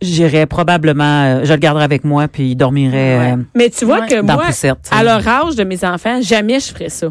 j'irais 0.02 0.48
probablement, 0.48 1.24
euh, 1.26 1.42
je 1.44 1.54
le 1.54 1.60
garderais 1.60 1.84
avec 1.86 2.04
moi, 2.04 2.28
puis 2.28 2.50
il 2.52 2.56
dormirait 2.56 3.18
Ouais. 3.20 3.32
euh, 3.34 3.44
Mais 3.56 3.70
tu 3.70 3.86
vois 3.86 4.00
Ouais. 4.02 4.08
que 4.08 4.22
moi, 4.22 4.38
poussette. 4.46 4.90
à 4.92 5.04
leur 5.04 5.26
âge 5.28 5.56
de 5.56 5.64
mes 5.64 5.84
enfants, 5.86 6.20
jamais 6.22 6.60
je 6.60 6.74
ferais 6.74 6.90
ça. 6.90 7.08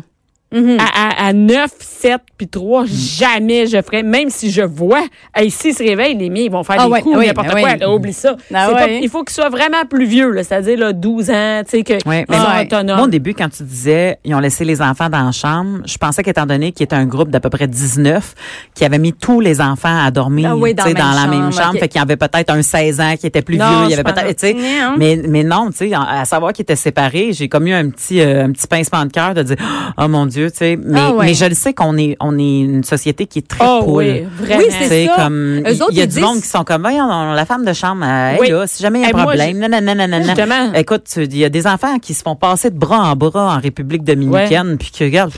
mhm. 0.53 0.79
À, 0.81 0.83
à, 0.85 1.12
à 1.19 1.33
9, 1.33 1.71
7 1.81 2.21
puis 2.37 2.49
3, 2.49 2.85
jamais 2.87 3.67
je 3.67 3.81
ferais, 3.83 4.03
même 4.03 4.31
si 4.31 4.51
je 4.51 4.63
vois, 4.63 5.03
hey, 5.35 5.51
s'ils 5.51 5.75
se 5.75 5.83
réveillent, 5.83 6.17
les 6.17 6.31
miens, 6.31 6.43
ils 6.43 6.51
vont 6.51 6.63
faire 6.65 6.77
Ah 6.79 6.87
des 6.87 6.91
ouais, 6.93 7.01
coups, 7.03 7.17
oui, 7.19 7.27
n'importe 7.29 7.49
ben 7.49 7.61
quoi. 7.61 7.71
oui. 7.73 7.79
là, 7.79 7.91
oublie 7.91 8.13
ça. 8.13 8.37
Ah 8.55 8.69
pas- 8.73 8.89
il 8.89 9.09
faut 9.09 9.23
qu'ils 9.25 9.35
soient 9.35 9.49
vraiment 9.51 9.85
plus 9.89 10.05
vieux, 10.07 10.35
c'est-à-dire 10.43 10.79
là, 10.79 10.93
12 10.93 11.31
ans, 11.31 11.63
tu 11.65 11.71
sais, 11.79 11.83
que 11.85 11.95
Ouais, 12.09 12.25
ils 12.29 12.35
sont 12.35 12.41
ouais. 12.43 12.63
autonomes. 12.67 12.97
Moi, 12.97 13.05
au 13.07 13.11
début, 13.11 13.35
quand 13.35 13.49
tu 13.49 13.63
disais, 13.63 14.19
ils 14.25 14.35
ont 14.35 14.41
laissé 14.41 14.65
les 14.65 14.81
enfants 14.83 15.09
dans 15.09 15.23
la 15.25 15.33
chambre, 15.33 15.81
je 15.87 15.97
pensais 15.99 16.23
qu'étant 16.23 16.47
donné 16.47 16.73
qu'il 16.73 16.85
était 16.85 16.97
un 16.97 17.07
groupe 17.07 17.31
d'à 17.31 17.41
peu 17.41 17.51
près 17.51 17.67
19, 17.69 18.35
qui 18.75 18.85
avait 18.85 18.99
mis 18.99 19.13
tous 19.13 19.41
les 19.41 19.61
enfants 19.61 20.05
à 20.05 20.11
dormir, 20.11 20.51
Ah 20.53 20.55
dans 20.55 20.85
la 20.85 20.85
même 20.85 20.95
dans 20.95 21.13
la 21.13 21.27
même 21.27 21.41
chambre, 21.53 21.53
chambre. 21.63 21.75
ok. 21.75 21.81
Fait 21.81 21.89
qu'il 21.89 21.99
y 22.01 22.03
avait 22.03 22.17
peut-être 22.17 22.51
un 22.51 22.63
16 22.63 23.01
ans 23.01 23.15
qui 23.19 23.27
était 23.27 23.43
plus 23.43 23.57
Non, 23.59 23.67
vieux, 23.69 23.85
il 23.87 23.91
y 23.91 23.95
avait 23.95 24.03
peut-être, 24.05 24.37
tu 24.37 24.47
sais. 24.49 24.57
Mais, 24.99 25.21
mais 25.29 25.45
non, 25.45 25.71
tu 25.71 25.77
sais, 25.89 25.93
à 25.95 26.25
savoir 26.25 26.53
qu'ils 26.53 26.63
étaient 26.63 26.77
séparés, 26.77 27.33
j'ai 27.33 27.49
comme 27.49 27.67
eu 27.67 27.73
un 27.73 27.89
petit, 27.91 28.21
euh, 28.21 28.45
un 28.45 28.53
petit 28.53 28.67
pincement 28.67 29.05
de 29.05 29.11
cœur 29.13 29.35
de 29.35 29.43
dire, 29.43 29.57
oh 29.99 30.09
mon 30.09 30.27
Dieu, 30.27 30.51
tu 30.51 30.59
sais. 30.59 30.79
Mais, 30.83 31.01
Ah 31.03 31.13
ouais. 31.13 31.27
mais 31.27 31.35
je 31.35 31.45
le 31.45 31.55
sais 31.55 31.73
qu'on 31.75 31.97
est, 31.97 32.17
on 32.21 32.39
est 32.39 32.61
une 32.61 32.85
société 32.85 33.27
qui 33.27 33.41
est 33.41 33.49
très 33.49 33.65
Oh 33.67 33.83
poule. 33.85 34.05
oui, 34.05 34.23
vraiment. 34.39 34.63
Oui, 34.63 34.67
c'est 34.71 35.07
ça. 35.07 35.15
comme, 35.17 35.63
il 35.91 35.97
y, 35.97 36.01
a 36.03 36.07
du 36.07 36.21
monde 36.21 36.41
qui 36.41 36.49
sont 36.49 36.65
comme, 36.65 36.87
on- 36.87 37.33
la 37.33 37.45
femme 37.47 37.65
de 37.65 37.73
chambre, 37.73 38.05
euh, 38.05 38.37
Oui. 38.41 38.47
hey, 38.47 38.53
là, 38.53 38.67
si 38.67 38.83
jamais 38.83 39.01
il 39.01 39.03
y 39.03 39.05
a 39.07 39.09
un 39.09 39.13
moi, 39.13 39.23
problème, 39.25 39.59
non, 39.59 39.69
non. 39.69 40.23
Justement. 40.23 40.73
Écoute, 40.75 41.05
il 41.17 41.37
y 41.37 41.45
a 41.45 41.49
des 41.49 41.67
enfants 41.67 41.99
qui 41.99 42.15
se 42.15 42.23
font 42.23 42.37
passer 42.37 42.71
de 42.71 42.79
bras 42.79 43.11
en 43.11 43.17
bras 43.17 43.57
en 43.57 43.61
République 43.61 44.05
dominicaine, 44.05 44.77
puis 44.79 44.91
que, 44.97 45.05
regarde, 45.05 45.33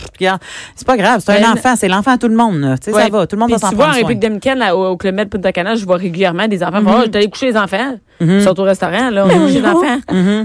c'est 0.77 0.87
pas 0.87 0.97
grave, 0.97 1.23
c'est 1.25 1.33
un 1.33 1.41
Ben, 1.41 1.53
enfant, 1.53 1.75
c'est 1.77 1.89
l'enfant 1.89 2.13
à 2.13 2.19
tout 2.19 2.29
le 2.29 2.37
monde, 2.37 2.77
tu 2.83 2.91
sais, 2.91 2.97
ça 2.99 3.09
va, 3.09 3.27
tout 3.27 3.37
le 3.37 3.41
monde 3.41 3.51
va 3.51 3.59
s'en 3.59 3.71
tu 3.71 3.75
vois, 3.77 3.85
en 3.85 3.89
prendre. 3.89 3.97
République 3.99 4.21
dominicaine, 4.21 4.59
là, 4.59 4.77
au, 4.77 4.97
Club 4.97 5.15
Med 5.15 5.29
Punta 5.29 5.53
Cana, 5.53 5.75
je 5.75 5.85
vois 5.85 5.97
régulièrement 5.97 6.49
des 6.49 6.63
enfants. 6.63 6.81
Mhm. 6.83 6.89
Oh, 6.89 6.93
je 6.99 7.03
suis 7.11 7.17
allée 7.17 7.31
coucher 7.31 7.47
les 7.47 7.57
enfants. 7.57 7.97
Ils 8.21 8.43
sont 8.43 8.59
au 8.59 8.63
restaurant, 8.65 9.11
là. 9.11 9.27
On 9.27 9.29
a 9.31 9.35
couché 9.35 9.61
les 9.61 9.67
enfants. 9.67 9.99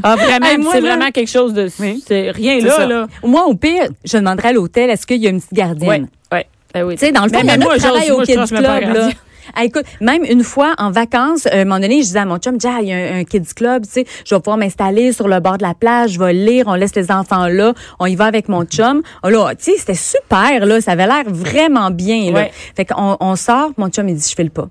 Ah, 0.03 0.15
vraiment, 0.15 0.39
Ben, 0.39 0.45
Hey, 0.51 0.57
moi, 0.57 0.71
c'est 0.73 0.81
vraiment 0.81 1.11
quelque 1.11 1.29
chose 1.29 1.53
de. 1.53 1.69
Oui. 1.79 2.03
C'est 2.05 2.31
rien 2.31 2.59
là, 2.59 2.71
ça. 2.75 2.85
là. 2.87 3.07
Moi, 3.23 3.45
au 3.45 3.53
pire, 3.55 3.87
je 4.03 4.17
demanderais 4.17 4.49
à 4.49 4.53
l'hôtel, 4.53 4.89
est-ce 4.89 5.05
qu'il 5.05 5.17
y 5.21 5.27
a 5.27 5.29
une 5.29 5.39
petite 5.39 5.53
gardienne? 5.53 6.07
Oui. 6.31 6.37
Ouais. 6.37 6.45
Ben 6.73 6.83
oui. 6.83 6.95
Tu 6.95 7.05
sais, 7.05 7.11
dans 7.11 7.23
le 7.23 7.29
fond, 7.29 7.39
il 7.43 7.47
y 7.49 7.51
en 7.51 7.61
a 7.61 7.73
qui 7.75 7.79
travaillent 7.81 8.11
au 8.11 8.21
Kids 8.21 8.35
Club, 8.47 8.63
là. 8.93 9.09
Ah, 9.55 9.63
écoute, 9.65 9.85
même 9.99 10.23
une 10.25 10.43
fois 10.43 10.75
en 10.77 10.91
vacances, 10.91 11.47
euh, 11.47 11.49
à 11.51 11.61
un 11.61 11.65
moment 11.65 11.79
donné, 11.79 11.95
je 12.01 12.07
disais 12.07 12.19
à 12.19 12.25
mon 12.25 12.37
chum, 12.37 12.57
il 12.61 12.87
y 12.87 12.93
a 12.93 12.95
un, 12.95 13.19
un 13.21 13.23
Kids 13.23 13.53
Club, 13.55 13.83
tu 13.83 13.89
sais, 13.91 14.05
je 14.23 14.35
vais 14.35 14.39
pouvoir 14.39 14.57
m'installer 14.57 15.11
sur 15.11 15.27
le 15.27 15.39
bord 15.39 15.57
de 15.57 15.63
la 15.63 15.73
plage, 15.73 16.11
je 16.11 16.19
vais 16.19 16.33
lire, 16.33 16.65
on 16.67 16.75
laisse 16.75 16.93
les 16.95 17.09
enfants 17.11 17.47
là, 17.47 17.73
on 17.99 18.05
y 18.05 18.15
va 18.15 18.25
avec 18.25 18.47
mon 18.47 18.63
chum. 18.65 19.01
Oh 19.23 19.29
là, 19.29 19.55
tu 19.57 19.63
sais, 19.71 19.77
c'était 19.79 19.95
super, 19.95 20.67
là, 20.67 20.81
ça 20.81 20.91
avait 20.91 21.07
l'air 21.07 21.23
vraiment 21.25 21.89
bien, 21.89 22.25
là. 22.31 22.41
Ouais. 22.41 22.51
Fait 22.75 22.85
qu'on 22.85 23.17
on 23.19 23.35
sort, 23.35 23.71
mon 23.77 23.89
chum, 23.89 24.07
il 24.07 24.15
dit, 24.17 24.27
je 24.29 24.35
file 24.35 24.51
pas. 24.51 24.67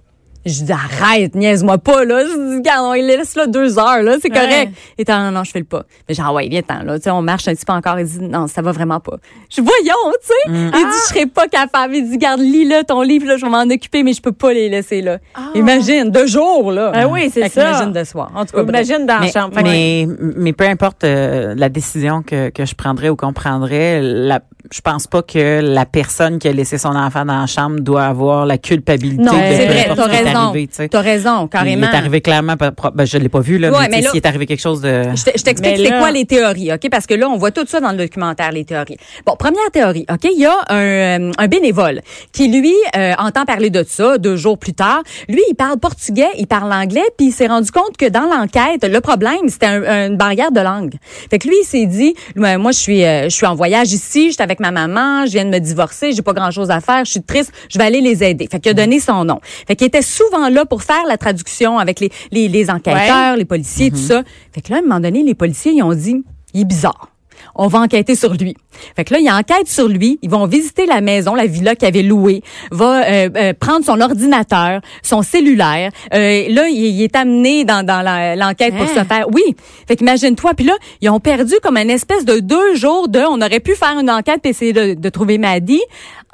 Je 0.47 0.65
dis, 0.65 0.73
arrête, 0.73 1.35
niaise-moi 1.35 1.79
pas, 1.79 2.05
là. 2.05 2.21
Je 2.25 2.51
dis, 2.51 2.57
regarde, 2.57 2.87
on 2.87 2.93
les 2.95 3.03
laisse 3.03 3.35
là 3.35 3.47
deux 3.47 3.79
heures, 3.79 4.03
là, 4.03 4.17
c'est 4.23 4.33
Ouais. 4.33 4.39
correct. 4.39 4.73
Et 4.97 5.05
non, 5.09 5.19
non, 5.25 5.31
non, 5.33 5.45
je 5.45 5.51
file 5.51 5.65
pas. 5.65 5.83
Mais 6.09 6.15
genre, 6.15 6.33
ouais, 6.33 6.49
viens 6.49 6.63
ten 6.63 6.85
là. 6.85 6.97
Tu 6.99 7.05
sais, 7.05 7.11
on 7.11 7.21
marche 7.23 7.49
un 7.49 7.55
petit 7.55 7.67
peu 7.67 7.73
encore. 7.73 7.99
Il 8.01 8.07
dit, 8.07 8.21
non, 8.21 8.47
ça 8.47 8.63
va 8.63 8.73
vraiment 8.73 9.01
pas. 9.01 9.17
Je 9.51 9.61
voyons, 9.61 10.13
tu 10.23 10.29
sais. 10.29 10.35
Il 10.55 10.71
dit, 10.71 10.97
je 11.05 11.09
serais 11.15 11.27
pas 11.27 11.49
capable. 11.49 11.97
Il 11.97 12.09
dit, 12.09 12.17
garde, 12.19 12.41
lis 12.41 12.65
là 12.67 12.83
ton 12.85 13.03
livre, 13.03 13.27
là, 13.27 13.37
je 13.37 13.45
vais 13.45 13.51
m'en 13.51 13.63
occuper, 13.63 14.03
mais 14.03 14.13
je 14.15 14.23
peux 14.23 14.33
pas 14.33 14.53
les 14.53 14.69
laisser, 14.69 15.03
là. 15.03 15.19
Imagine, 15.55 16.11
deux 16.11 16.27
jours, 16.27 16.73
là. 16.73 16.93
Ah 16.95 17.09
oui, 17.09 17.31
c'est 17.33 17.49
ça. 17.49 17.69
Imagine 17.71 17.93
de 17.93 18.05
soir. 18.05 18.31
En 18.35 18.47
tout 18.47 18.57
cas, 18.57 18.63
bref. 18.63 18.87
Imagine 18.89 19.07
dans 19.07 19.15
la 19.15 19.21
mais, 19.21 19.33
chambre. 19.33 19.55
Fait 19.55 19.63
que- 19.63 19.69
mais, 19.69 20.07
mais 20.37 20.53
peu 20.53 20.65
importe 20.65 21.05
euh, 21.05 21.55
la 21.57 21.69
décision 21.69 22.23
que, 22.23 22.49
que 22.51 22.65
je 22.65 22.75
prendrais 22.75 23.09
ou 23.11 23.17
qu'on 23.17 23.33
prendrait, 23.33 24.01
la, 24.03 24.41
je 24.73 24.81
pense 24.81 25.07
pas 25.07 25.23
que 25.23 25.61
la 25.63 25.87
personne 25.87 26.39
qui 26.39 26.49
a 26.49 26.53
laissé 26.53 26.79
son 26.79 26.95
enfant 26.97 27.25
dans 27.25 27.41
la 27.41 27.47
chambre 27.47 27.81
doit 27.81 28.05
avoir 28.05 28.47
la 28.47 28.59
culpabilité 28.59 29.23
Non, 29.23 29.33
de 29.33 29.39
c'est 29.39 29.67
vrai, 29.67 29.91
t'as 29.95 30.05
raison. 30.07 30.53
tu. 30.53 30.89
T'as 30.89 31.01
raison, 31.01 31.47
carrément. 31.49 31.87
Il 31.91 31.95
est 31.95 31.97
arrivé 31.97 32.21
clairement, 32.21 32.55
ben, 32.57 33.05
je 33.05 33.19
l'ai 33.19 33.29
pas 33.29 33.41
vu 33.41 33.59
là, 33.59 33.71
Ouais, 33.71 33.79
mais, 33.83 33.97
mais 33.97 34.01
là- 34.03 34.11
s'il 34.11 34.19
est 34.19 34.27
arrivé 34.27 34.47
quelque 34.47 34.61
chose 34.61 34.81
de. 34.81 35.05
Je 35.15 35.25
te- 35.25 35.39
je 35.39 35.43
t'explique 35.43 35.77
c'est 35.77 35.83
là- 35.91 35.99
quoi 35.99 36.11
les 36.11 36.25
théories, 36.25 36.73
OK? 36.73 36.89
Parce 36.91 37.07
que 37.07 37.15
là, 37.15 37.29
on 37.29 37.37
voit 37.37 37.51
tout 37.51 37.65
ça 37.67 37.81
dans 37.81 37.91
le 37.93 37.97
documentaire, 37.99 38.53
les 38.53 38.65
théories. 38.65 38.97
Bon, 39.27 39.35
première 39.37 39.71
théorie, 39.73 40.05
OK? 40.11 40.25
Il 40.33 40.41
y 40.41 40.47
a 40.47 40.55
un, 40.69 40.77
euh, 40.77 41.33
un 41.39 41.49
bénévole 41.49 42.01
qui, 42.33 42.49
lui, 42.49 42.75
euh, 42.97 43.13
entend 43.19 43.45
parler 43.45 43.71
de 43.71 43.85
ça 43.87 44.19
deux 44.19 44.37
jours 44.37 44.59
plus 44.59 44.75
tard. 44.75 45.03
Lui, 45.29 45.43
il 45.51 45.55
parle 45.55 45.79
portugais, 45.79 46.29
il 46.39 46.47
parle 46.47 46.73
anglais, 46.73 47.05
puis 47.17 47.29
il 47.29 47.33
s'est 47.33 47.47
rendu 47.47 47.71
compte 47.71 47.97
que 47.99 48.09
dans 48.09 48.27
l'enquête, 48.27 48.85
le 48.85 49.01
problème, 49.01 49.49
c'était 49.49 49.67
un- 49.67 50.09
une 50.09 50.17
barrière 50.17 50.53
de 50.53 50.61
langue. 50.61 50.95
Fait 51.31 51.39
que 51.39 51.49
lui, 51.49 51.57
il 51.63 51.65
s'est 51.67 51.87
dit, 51.87 52.15
Ouais, 52.37 52.57
moi, 52.57 52.73
je 52.73 52.79
suis, 52.79 53.05
euh, 53.05 53.25
je 53.25 53.29
suis 53.35 53.47
en 53.47 53.55
voyage 53.55 53.93
ici, 53.93 54.29
je 54.29 54.35
suis 54.35 54.43
avec 54.43 54.58
ma 54.61 54.71
maman, 54.71 55.27
je 55.27 55.33
viens 55.33 55.45
de 55.45 55.51
me 55.51 55.59
divorcer, 55.59 56.13
j'ai 56.13 56.23
pas 56.23 56.33
grand-chose 56.33 56.71
à 56.71 56.81
faire, 56.81 57.05
je 57.05 57.11
suis 57.13 57.23
triste, 57.23 57.53
je 57.69 57.79
vais 57.79 57.85
aller 57.85 58.01
les 58.01 58.23
aider. 58.25 58.49
Fait 58.51 58.61
qu'il 58.61 58.71
a 58.71 58.75
donné 58.75 59.01
son 59.01 59.25
nom. 59.25 59.41
Fait 59.67 59.77
qu'il 59.77 59.87
était 59.87 60.03
souvent 60.03 60.49
là 60.49 60.65
pour 60.65 60.83
faire 60.83 61.05
la 61.07 61.17
traduction 61.17 61.79
avec 61.79 62.01
les, 62.01 62.11
les, 62.31 62.49
les 62.49 62.71
enquêteurs, 62.71 63.37
les 63.37 63.45
policiers, 63.45 63.91
tout 63.91 63.97
ça. 63.97 64.23
Fait 64.53 64.61
que 64.61 64.71
là, 64.71 64.77
à 64.77 64.79
un 64.81 64.83
moment 64.83 65.01
donné, 65.01 65.23
les 65.23 65.35
policiers, 65.35 65.73
ils 65.73 65.83
ont 65.83 65.95
dit, 65.95 66.25
il 66.55 66.63
est 66.63 66.65
bizarre. 66.65 67.09
On 67.55 67.67
va 67.67 67.81
enquêter 67.81 68.15
sur 68.15 68.35
lui. 68.35 68.57
Fait 68.97 69.05
que 69.05 69.15
là, 69.15 69.21
ils 69.21 69.31
enquêtent 69.31 69.69
sur 69.69 69.89
lui. 69.89 70.19
Ils 70.23 70.31
vont 70.31 70.47
visiter 70.47 70.87
la 70.87 71.01
maison, 71.01 71.35
la 71.35 71.47
villa 71.47 71.75
qu'il 71.75 71.89
avait 71.89 72.03
louée. 72.03 72.43
Va 72.71 73.03
euh, 73.05 73.29
euh, 73.37 73.53
prendre 73.59 73.85
son 73.85 74.01
ordinateur, 74.01 74.81
son 75.03 75.23
cellulaire. 75.23 75.91
Euh, 76.15 76.45
là, 76.49 76.69
il, 76.69 76.77
il 76.79 77.03
est 77.03 77.17
amené 77.17 77.65
dans, 77.65 77.85
dans 77.85 78.03
l'enquête 78.39 78.75
pour 78.77 78.87
Hein? 78.87 79.03
se 79.03 79.05
faire. 79.05 79.27
Oui. 79.33 79.43
Fait 79.87 79.97
qu'imagine-toi. 79.97 80.55
Puis 80.55 80.67
là, 80.67 80.75
ils 81.01 81.11
ont 81.11 81.21
perdu 81.21 81.55
comme 81.63 81.77
une 81.77 81.91
espèce 81.91 82.25
de 82.25 82.39
deux 82.41 82.75
jours 82.75 83.09
de. 83.09 83.21
On 83.21 83.41
aurait 83.41 83.61
pu 83.61 83.75
faire 83.75 83.99
une 83.99 84.11
enquête 84.11 84.41
et 84.45 84.51
essayer 84.51 84.73
de, 84.73 84.95
de 84.95 85.09
trouver 85.09 85.39
Maddy 85.39 85.81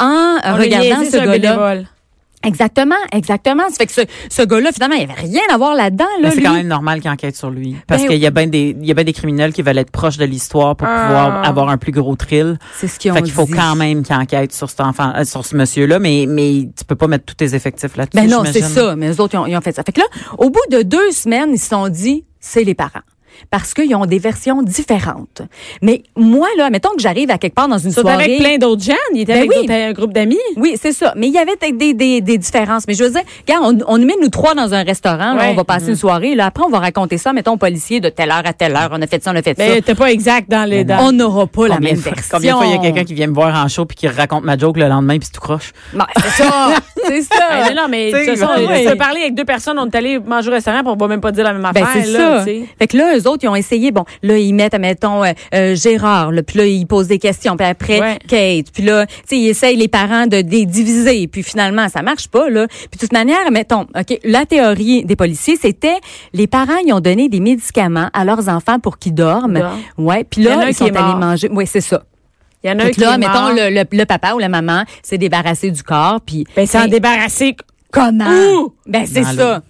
en 0.00 0.36
On 0.44 0.54
regardant 0.56 1.04
ce 1.04 1.16
un 1.16 1.26
gars-là. 1.26 1.76
Exactement, 2.44 2.94
exactement. 3.12 3.62
Ça 3.70 3.76
fait 3.76 3.86
que 3.86 3.92
ce, 3.92 4.00
ce 4.30 4.42
gars-là, 4.42 4.70
finalement, 4.72 4.96
il 4.96 5.02
avait 5.04 5.20
rien 5.20 5.42
à 5.52 5.56
voir 5.56 5.74
là-dedans. 5.74 6.04
Là, 6.20 6.28
Mais 6.28 6.30
c'est 6.32 6.42
quand 6.42 6.54
même 6.54 6.66
normal 6.66 7.00
qu'il 7.00 7.10
enquête 7.10 7.36
sur 7.36 7.50
lui. 7.50 7.76
Parce 7.86 8.02
Ben, 8.02 8.08
qu'il 8.10 8.18
y 8.18 8.26
a 8.26 8.30
bien 8.30 8.46
des, 8.46 8.76
il 8.80 8.86
y 8.86 8.90
a 8.90 8.94
bien 8.94 9.04
des 9.04 9.12
criminels 9.12 9.52
qui 9.52 9.62
veulent 9.62 9.78
être 9.78 9.90
proches 9.90 10.16
de 10.18 10.24
l'histoire 10.24 10.76
pour 10.76 10.86
Ah. 10.88 11.04
pouvoir 11.06 11.44
avoir 11.44 11.68
un 11.68 11.76
plus 11.78 11.92
gros 11.92 12.16
thrill. 12.16 12.58
C'est 12.74 12.88
ce 12.88 12.98
qu'ils 12.98 13.12
ont 13.12 13.14
Fait 13.14 13.22
qu'il 13.22 13.32
faut 13.32 13.46
quand 13.46 13.76
même 13.76 14.02
qu'il 14.02 14.14
enquête 14.14 14.52
sur 14.52 14.68
cet 14.70 14.80
enfant, 14.80 15.12
euh, 15.16 15.24
sur 15.24 15.44
ce 15.44 15.56
monsieur-là, 15.56 15.98
mais, 15.98 16.26
mais 16.28 16.68
tu 16.76 16.84
peux 16.86 16.96
pas 16.96 17.06
mettre 17.08 17.24
tous 17.24 17.34
tes 17.34 17.54
effectifs 17.54 17.96
là-dessus. 17.96 18.26
Ben 18.26 18.30
non, 18.30 18.44
c'est 18.44 18.62
ça. 18.62 18.96
Mais 18.96 19.08
les 19.08 19.20
autres, 19.20 19.34
ils 19.34 19.38
ont, 19.38 19.46
ils 19.46 19.56
ont 19.56 19.60
fait 19.60 19.72
ça. 19.72 19.82
Fait 19.82 19.92
que 19.92 20.00
là, 20.00 20.06
au 20.38 20.50
bout 20.50 20.60
de 20.70 20.82
deux 20.82 21.10
semaines, 21.12 21.50
ils 21.52 21.58
se 21.58 21.68
sont 21.68 21.88
dit, 21.88 22.24
c'est 22.40 22.64
les 22.64 22.74
parents. 22.74 23.00
Parce 23.50 23.74
qu'ils 23.74 23.94
ont 23.94 24.06
des 24.06 24.18
versions 24.18 24.62
différentes. 24.62 25.42
Mais 25.82 26.02
moi, 26.16 26.48
là, 26.56 26.70
mettons 26.70 26.90
que 26.96 27.00
j'arrive 27.02 27.30
à 27.30 27.38
quelque 27.38 27.54
part 27.54 27.68
dans 27.68 27.78
une 27.78 27.90
sont 27.92 28.02
soirée. 28.02 28.24
avec 28.24 28.38
plein 28.38 28.58
d'autres 28.58 28.82
gens. 28.82 28.92
Il 29.14 29.20
était 29.22 29.34
Ben 29.34 29.38
avec 29.50 29.68
oui. 29.68 29.72
un 29.72 29.92
groupe 29.92 30.12
d'amis. 30.12 30.38
Oui, 30.56 30.76
c'est 30.80 30.92
ça. 30.92 31.12
Mais 31.16 31.28
il 31.28 31.32
y 31.32 31.38
avait 31.38 31.56
des, 31.72 31.94
des, 31.94 32.20
des 32.20 32.38
différences. 32.38 32.84
Mais 32.86 32.94
je 32.94 33.04
veux 33.04 33.10
dire, 33.10 33.22
regarde, 33.46 33.82
on, 33.86 33.94
on 33.94 33.98
nous 33.98 34.06
met 34.06 34.14
nous 34.20 34.28
trois 34.28 34.54
dans 34.54 34.72
un 34.74 34.82
restaurant, 34.82 35.34
là, 35.34 35.46
on 35.50 35.54
va 35.54 35.64
passer 35.64 35.88
une 35.88 35.96
soirée. 35.96 36.34
Là, 36.34 36.46
après, 36.46 36.64
on 36.64 36.70
va 36.70 36.78
raconter 36.80 37.18
ça, 37.18 37.32
mettons, 37.32 37.52
au 37.52 37.56
policier, 37.56 38.00
de 38.00 38.08
telle 38.08 38.30
heure 38.30 38.42
à 38.44 38.52
telle 38.52 38.74
heure. 38.76 38.90
On 38.92 39.00
a 39.02 39.06
fait 39.06 39.22
ça, 39.22 39.30
on 39.32 39.36
a 39.36 39.42
fait 39.42 39.56
Mais 39.58 39.76
ça. 39.76 39.82
t'es 39.82 39.94
pas 39.94 40.10
exact 40.10 40.50
dans 40.50 40.68
les. 40.68 40.84
dans- 40.84 41.06
On 41.08 41.12
n'aura 41.12 41.46
pas 41.46 41.68
la 41.68 41.80
même 41.80 41.96
fois- 41.96 42.12
version. 42.12 42.28
Combien 42.38 42.52
de 42.52 42.56
fois 42.58 42.66
il 42.66 42.72
y 42.72 42.74
a 42.74 42.78
quelqu'un 42.78 43.04
qui 43.04 43.14
vient 43.14 43.26
me 43.26 43.34
voir 43.34 43.54
en 43.62 43.68
show 43.68 43.84
puis 43.84 43.96
qui 43.96 44.08
raconte 44.08 44.44
ma 44.44 44.56
joke 44.56 44.76
le 44.76 44.88
lendemain 44.88 45.18
puis 45.18 45.28
tout 45.32 45.40
croche? 45.40 45.72
Ben, 45.92 46.06
c'est 46.16 46.42
ça. 46.42 46.68
c'est 47.08 47.22
ça. 47.22 47.34
Ben, 47.68 47.74
non, 47.74 47.86
mais 47.88 48.12
de 48.12 48.18
toute 48.30 48.38
façon, 48.38 48.52
tu 48.82 48.88
peux 48.90 48.96
parler 48.96 49.20
avec 49.22 49.34
deux 49.34 49.44
personnes, 49.44 49.78
on 49.78 49.86
est 49.86 49.94
allé 49.94 50.18
manger 50.18 50.48
au 50.48 50.52
restaurant, 50.52 50.80
puis 50.80 50.88
on 50.92 50.96
va 50.96 51.08
même 51.08 51.20
pas 51.20 51.32
dire 51.32 51.44
la 51.44 51.52
même 51.52 51.62
Ben, 51.62 51.82
affaire. 51.82 52.02
c'est 52.04 52.12
ça. 52.12 52.44
Fait 52.78 52.86
que 52.88 52.96
là, 52.96 53.14
eux 53.24 53.28
autres, 53.28 53.44
ils 53.44 53.48
ont 53.48 53.56
essayé, 53.56 53.90
bon, 53.92 54.04
là, 54.22 54.36
ils 54.38 54.52
mettent, 54.52 54.78
mettons, 54.78 55.24
euh, 55.24 55.32
euh, 55.54 55.74
Gérard, 55.74 56.32
là, 56.32 56.42
puis 56.42 56.58
là, 56.58 56.66
ils 56.66 56.86
posent 56.86 57.08
des 57.08 57.18
questions, 57.18 57.56
puis 57.56 57.66
après, 57.66 58.00
Ouais. 58.00 58.18
Kate, 58.26 58.72
puis 58.72 58.82
là, 58.82 59.06
tu 59.06 59.14
sais, 59.26 59.38
ils 59.38 59.48
essayent 59.48 59.76
les 59.76 59.88
parents 59.88 60.26
de 60.26 60.36
les 60.36 60.66
diviser, 60.66 61.26
puis 61.28 61.42
finalement, 61.42 61.88
ça 61.88 62.02
marche 62.02 62.28
pas, 62.28 62.50
là. 62.50 62.66
Puis 62.68 62.88
de 62.92 62.98
toute 62.98 63.12
manière, 63.12 63.50
mettons, 63.50 63.82
OK, 63.96 64.18
la 64.24 64.46
théorie 64.46 65.04
des 65.04 65.16
policiers, 65.16 65.56
c'était, 65.60 65.96
les 66.32 66.46
parents, 66.46 66.76
ils 66.84 66.92
ont 66.92 67.00
donné 67.00 67.28
des 67.28 67.40
médicaments 67.40 68.10
à 68.12 68.24
leurs 68.24 68.48
enfants 68.48 68.78
pour 68.78 68.98
qu'ils 68.98 69.14
dorment. 69.14 69.62
Ouais, 69.98 70.24
puis 70.24 70.42
là, 70.42 70.64
ils 70.64 70.68
qui 70.68 70.74
sont 70.74 70.86
est 70.86 70.96
allés 70.96 71.06
mort. 71.08 71.16
manger. 71.18 71.48
Oui, 71.52 71.66
c'est 71.66 71.80
ça. 71.80 72.02
Il 72.62 72.70
y 72.70 72.72
en 72.72 72.78
a 72.78 72.84
un 72.84 72.90
qui 72.90 73.00
là, 73.00 73.14
est 73.14 73.18
mettons, 73.18 73.32
mort. 73.32 73.52
le, 73.54 73.70
le, 73.70 73.84
le 73.90 74.04
papa 74.06 74.32
ou 74.34 74.38
la 74.38 74.48
maman 74.48 74.84
s'est 75.02 75.18
débarrassé 75.18 75.70
du 75.70 75.82
corps, 75.82 76.20
puis... 76.24 76.44
Ben, 76.56 76.66
s'en 76.66 76.86
débarrasser. 76.86 77.54
Comment? 77.92 78.70
Ben, 78.86 79.06
c'est 79.06 79.22
ça. 79.24 79.62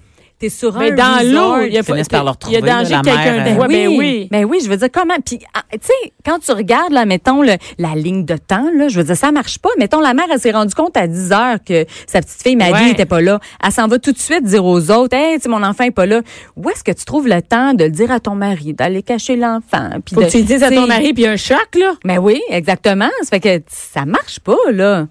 T'es 0.45 0.51
sur 0.51 0.77
Mais 0.79 0.93
un 0.93 0.95
dans 0.95 1.19
l'eau, 1.25 1.67
il 1.67 1.73
y 1.73 1.77
a, 1.77 1.81
Ils 1.81 1.85
finissent 1.85 2.09
par 2.09 2.25
le 2.25 2.31
il 2.49 2.53
y 2.53 2.57
a 2.57 2.61
danger 2.61 2.93
là, 2.95 3.01
que 3.03 3.07
la 3.07 3.15
quelqu'un. 3.15 3.67
Ben 3.69 3.89
oui. 3.89 4.29
Ben 4.31 4.45
oui, 4.45 4.59
je 4.65 4.69
veux 4.69 4.77
dire 4.77 4.89
comment 4.93 5.15
puis 5.25 5.39
ah, 5.55 5.63
tu 5.73 5.79
sais 5.83 6.13
quand 6.25 6.39
tu 6.39 6.53
regardes 6.53 6.93
là 6.93 7.05
mettons 7.05 7.43
le- 7.43 7.57
la 7.79 7.95
ligne 7.95 8.25
de 8.25 8.37
temps 8.37 8.71
là, 8.77 8.89
je 8.89 8.99
veux 8.99 9.05
dire 9.05 9.17
ça 9.17 9.33
marche 9.33 9.59
pas. 9.59 9.69
Mettons 9.79 10.01
la 10.01 10.15
mère 10.15 10.27
elle 10.33 10.39
s'est 10.41 10.51
rendue 10.51 10.75
compte 10.75 10.97
à 10.97 11.07
10 11.07 11.33
heures 11.33 11.59
que 11.67 11.85
sa 12.07 12.21
petite 12.21 12.43
fille 12.43 12.57
Maddy 12.57 12.73
Ouais. 12.73 12.91
était 12.91 13.07
pas 13.07 13.21
là. 13.21 13.39
Elle 13.65 13.73
s'en 13.73 13.87
va 13.89 13.99
tout 13.99 14.13
de 14.13 14.19
suite 14.19 14.45
dire 14.45 14.65
aux 14.65 14.91
autres 14.91 15.17
"Hey, 15.17 15.37
tu 15.37 15.43
sais, 15.43 15.49
mon 15.49 15.63
enfant 15.63 15.85
est 15.85 15.91
pas 15.91 16.07
là." 16.07 16.21
Où 16.57 16.69
est-ce 16.71 16.85
que 16.85 16.93
tu 16.93 17.05
trouves 17.05 17.29
le 17.29 17.41
temps 17.43 17.75
de 17.75 17.85
le 17.85 17.91
dire 17.91 18.11
à 18.11 18.21
ton 18.21 18.35
mari, 18.35 18.75
d'aller 18.75 19.03
cacher 19.03 19.37
l'enfant 19.37 19.91
puis 20.05 20.15
Faut 20.15 20.21
de 20.21 20.27
que 20.27 20.31
tu 20.31 20.39
le 20.39 20.45
dises 20.45 20.63
à 20.63 20.71
ton 20.71 20.87
mari, 20.87 21.13
puis 21.13 21.23
il 21.23 21.27
y 21.27 21.29
a 21.29 21.33
un 21.33 21.37
choc, 21.37 21.69
là. 21.79 21.93
Ben 22.05 22.19
oui, 22.19 22.41
exactement. 22.51 23.09
Ça 23.23 23.29
fait 23.31 23.41
que 23.41 23.65
ça 23.71 24.05
marche 24.05 24.41
pas 24.41 24.57
là. 24.73 25.07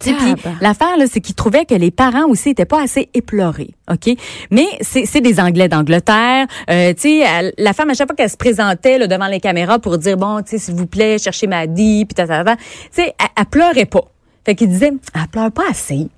Puis 0.00 0.14
l'affaire 0.60 0.96
là, 0.96 1.04
c'est 1.10 1.20
qu'ils 1.20 1.34
trouvaient 1.34 1.64
que 1.64 1.74
les 1.74 1.90
parents 1.90 2.26
aussi 2.28 2.50
étaient 2.50 2.64
pas 2.64 2.82
assez 2.82 3.08
éplorés, 3.14 3.70
ok? 3.90 4.14
Mais 4.50 4.66
c'est 4.82 5.20
des 5.20 5.40
Anglais 5.40 5.68
d'Angleterre. 5.68 6.46
Euh, 6.70 6.92
tu 6.94 7.20
sais, 7.20 7.52
la 7.58 7.72
femme 7.72 7.90
à 7.90 7.94
chaque 7.94 8.08
fois 8.08 8.16
qu'elle 8.16 8.30
se 8.30 8.36
présentait 8.36 8.98
là, 8.98 9.06
devant 9.06 9.26
les 9.26 9.40
caméras 9.40 9.78
pour 9.78 9.98
dire 9.98 10.16
bon, 10.16 10.40
tu 10.42 10.50
sais, 10.50 10.58
s'il 10.58 10.74
vous 10.74 10.86
plaît, 10.86 11.18
cherchez 11.18 11.46
Maddy, 11.46 12.04
puis 12.04 12.14
ta, 12.14 12.26
ta, 12.26 12.44
ta, 12.44 12.56
tu 12.56 12.62
sais, 12.92 13.14
elle, 13.18 13.26
elle 13.36 13.46
pleurait 13.46 13.86
pas. 13.86 14.04
Fait 14.44 14.54
qu'ils 14.54 14.68
disaient, 14.68 14.92
elle 15.14 15.28
pleure 15.30 15.52
pas 15.52 15.64
assez. 15.70 16.08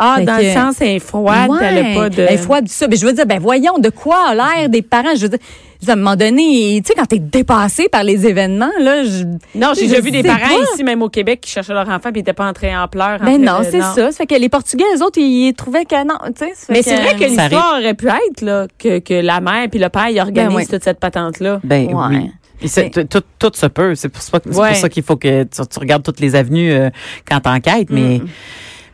Ah, 0.00 0.14
Fait 0.18 0.24
dans 0.24 0.36
que- 0.36 0.42
le 0.44 0.52
sens, 0.52 0.76
elle 0.80 0.88
est 0.88 0.98
froide, 1.00 1.50
Ouais, 1.50 1.58
elle 1.60 1.78
a 1.78 1.94
pas 1.94 2.08
de... 2.08 2.22
Elle 2.22 2.34
est 2.34 2.38
froide, 2.38 2.68
ça. 2.68 2.86
Mais 2.88 2.94
je 2.96 3.04
veux 3.04 3.12
dire, 3.12 3.26
ben 3.26 3.40
voyons, 3.40 3.78
de 3.78 3.90
quoi 3.90 4.28
a 4.28 4.34
l'air 4.34 4.68
des 4.68 4.80
parents? 4.82 5.14
Je 5.16 5.22
veux 5.22 5.28
dire, 5.28 5.38
à 5.86 5.92
un 5.92 5.96
moment 5.96 6.16
donné, 6.16 6.80
tu 6.84 6.88
sais, 6.88 6.94
quand 6.96 7.06
t'es 7.06 7.18
dépassé 7.20 7.88
par 7.88 8.02
les 8.02 8.26
événements, 8.26 8.70
là, 8.80 9.04
je... 9.04 9.24
Non, 9.54 9.72
j'ai 9.74 9.86
déjà 9.86 10.00
vu 10.00 10.10
des 10.10 10.22
parents 10.22 10.38
pas. 10.40 10.72
ici, 10.74 10.82
même 10.82 11.02
au 11.02 11.08
Québec, 11.08 11.40
qui 11.40 11.50
cherchaient 11.52 11.72
leur 11.74 11.88
enfant 11.88 12.10
puis 12.10 12.14
ils 12.14 12.18
n'étaient 12.18 12.32
pas 12.32 12.48
entrés 12.48 12.76
en 12.76 12.88
pleurs. 12.88 13.18
Ben 13.20 13.28
entrés 13.28 13.38
non, 13.38 13.58
c'est 13.62 13.80
ça. 13.80 14.10
Ça 14.10 14.12
fait 14.12 14.26
que 14.26 14.34
les 14.34 14.48
Portugais, 14.48 14.84
les 14.94 15.02
autres, 15.02 15.18
ils 15.20 15.52
trouvaient 15.54 15.84
que 15.84 16.02
non, 16.06 16.18
tu 16.36 16.46
sais. 16.46 16.52
Mais 16.68 16.82
c'est 16.82 16.96
vrai 16.96 17.14
que 17.14 17.24
l'histoire 17.24 17.74
aurait 17.78 17.94
pu 17.94 18.08
être 18.08 18.40
là, 18.42 18.66
que, 18.78 18.98
que 18.98 19.14
la 19.14 19.40
mère 19.40 19.68
puis 19.70 19.78
le 19.78 19.88
père 19.88 20.08
ils 20.08 20.18
organisent 20.20 20.48
Ben 20.48 20.56
oui. 20.56 20.66
toute 20.66 20.82
cette 20.84 20.98
patente-là. 21.00 21.60
Ben 21.62 21.86
Ouais. 21.94 22.04
oui. 22.16 22.30
Puis 22.58 22.70
Mais- 22.76 22.90
tout, 23.04 23.22
tout 23.38 23.52
se 23.54 23.66
peut. 23.66 23.94
C'est 23.94 24.08
pour, 24.08 24.20
ça- 24.20 24.40
c'est 24.42 24.50
pour 24.50 24.60
Ouais. 24.60 24.74
ça 24.74 24.88
qu'il 24.88 25.04
faut 25.04 25.16
que 25.16 25.44
tu, 25.44 25.60
tu 25.64 25.78
regardes 25.78 26.02
toutes 26.02 26.18
les 26.18 26.34
avenues 26.34 26.72
euh, 26.72 26.90
quand 27.24 27.38
t'enquêtes. 27.38 27.88
Mais, 27.90 28.20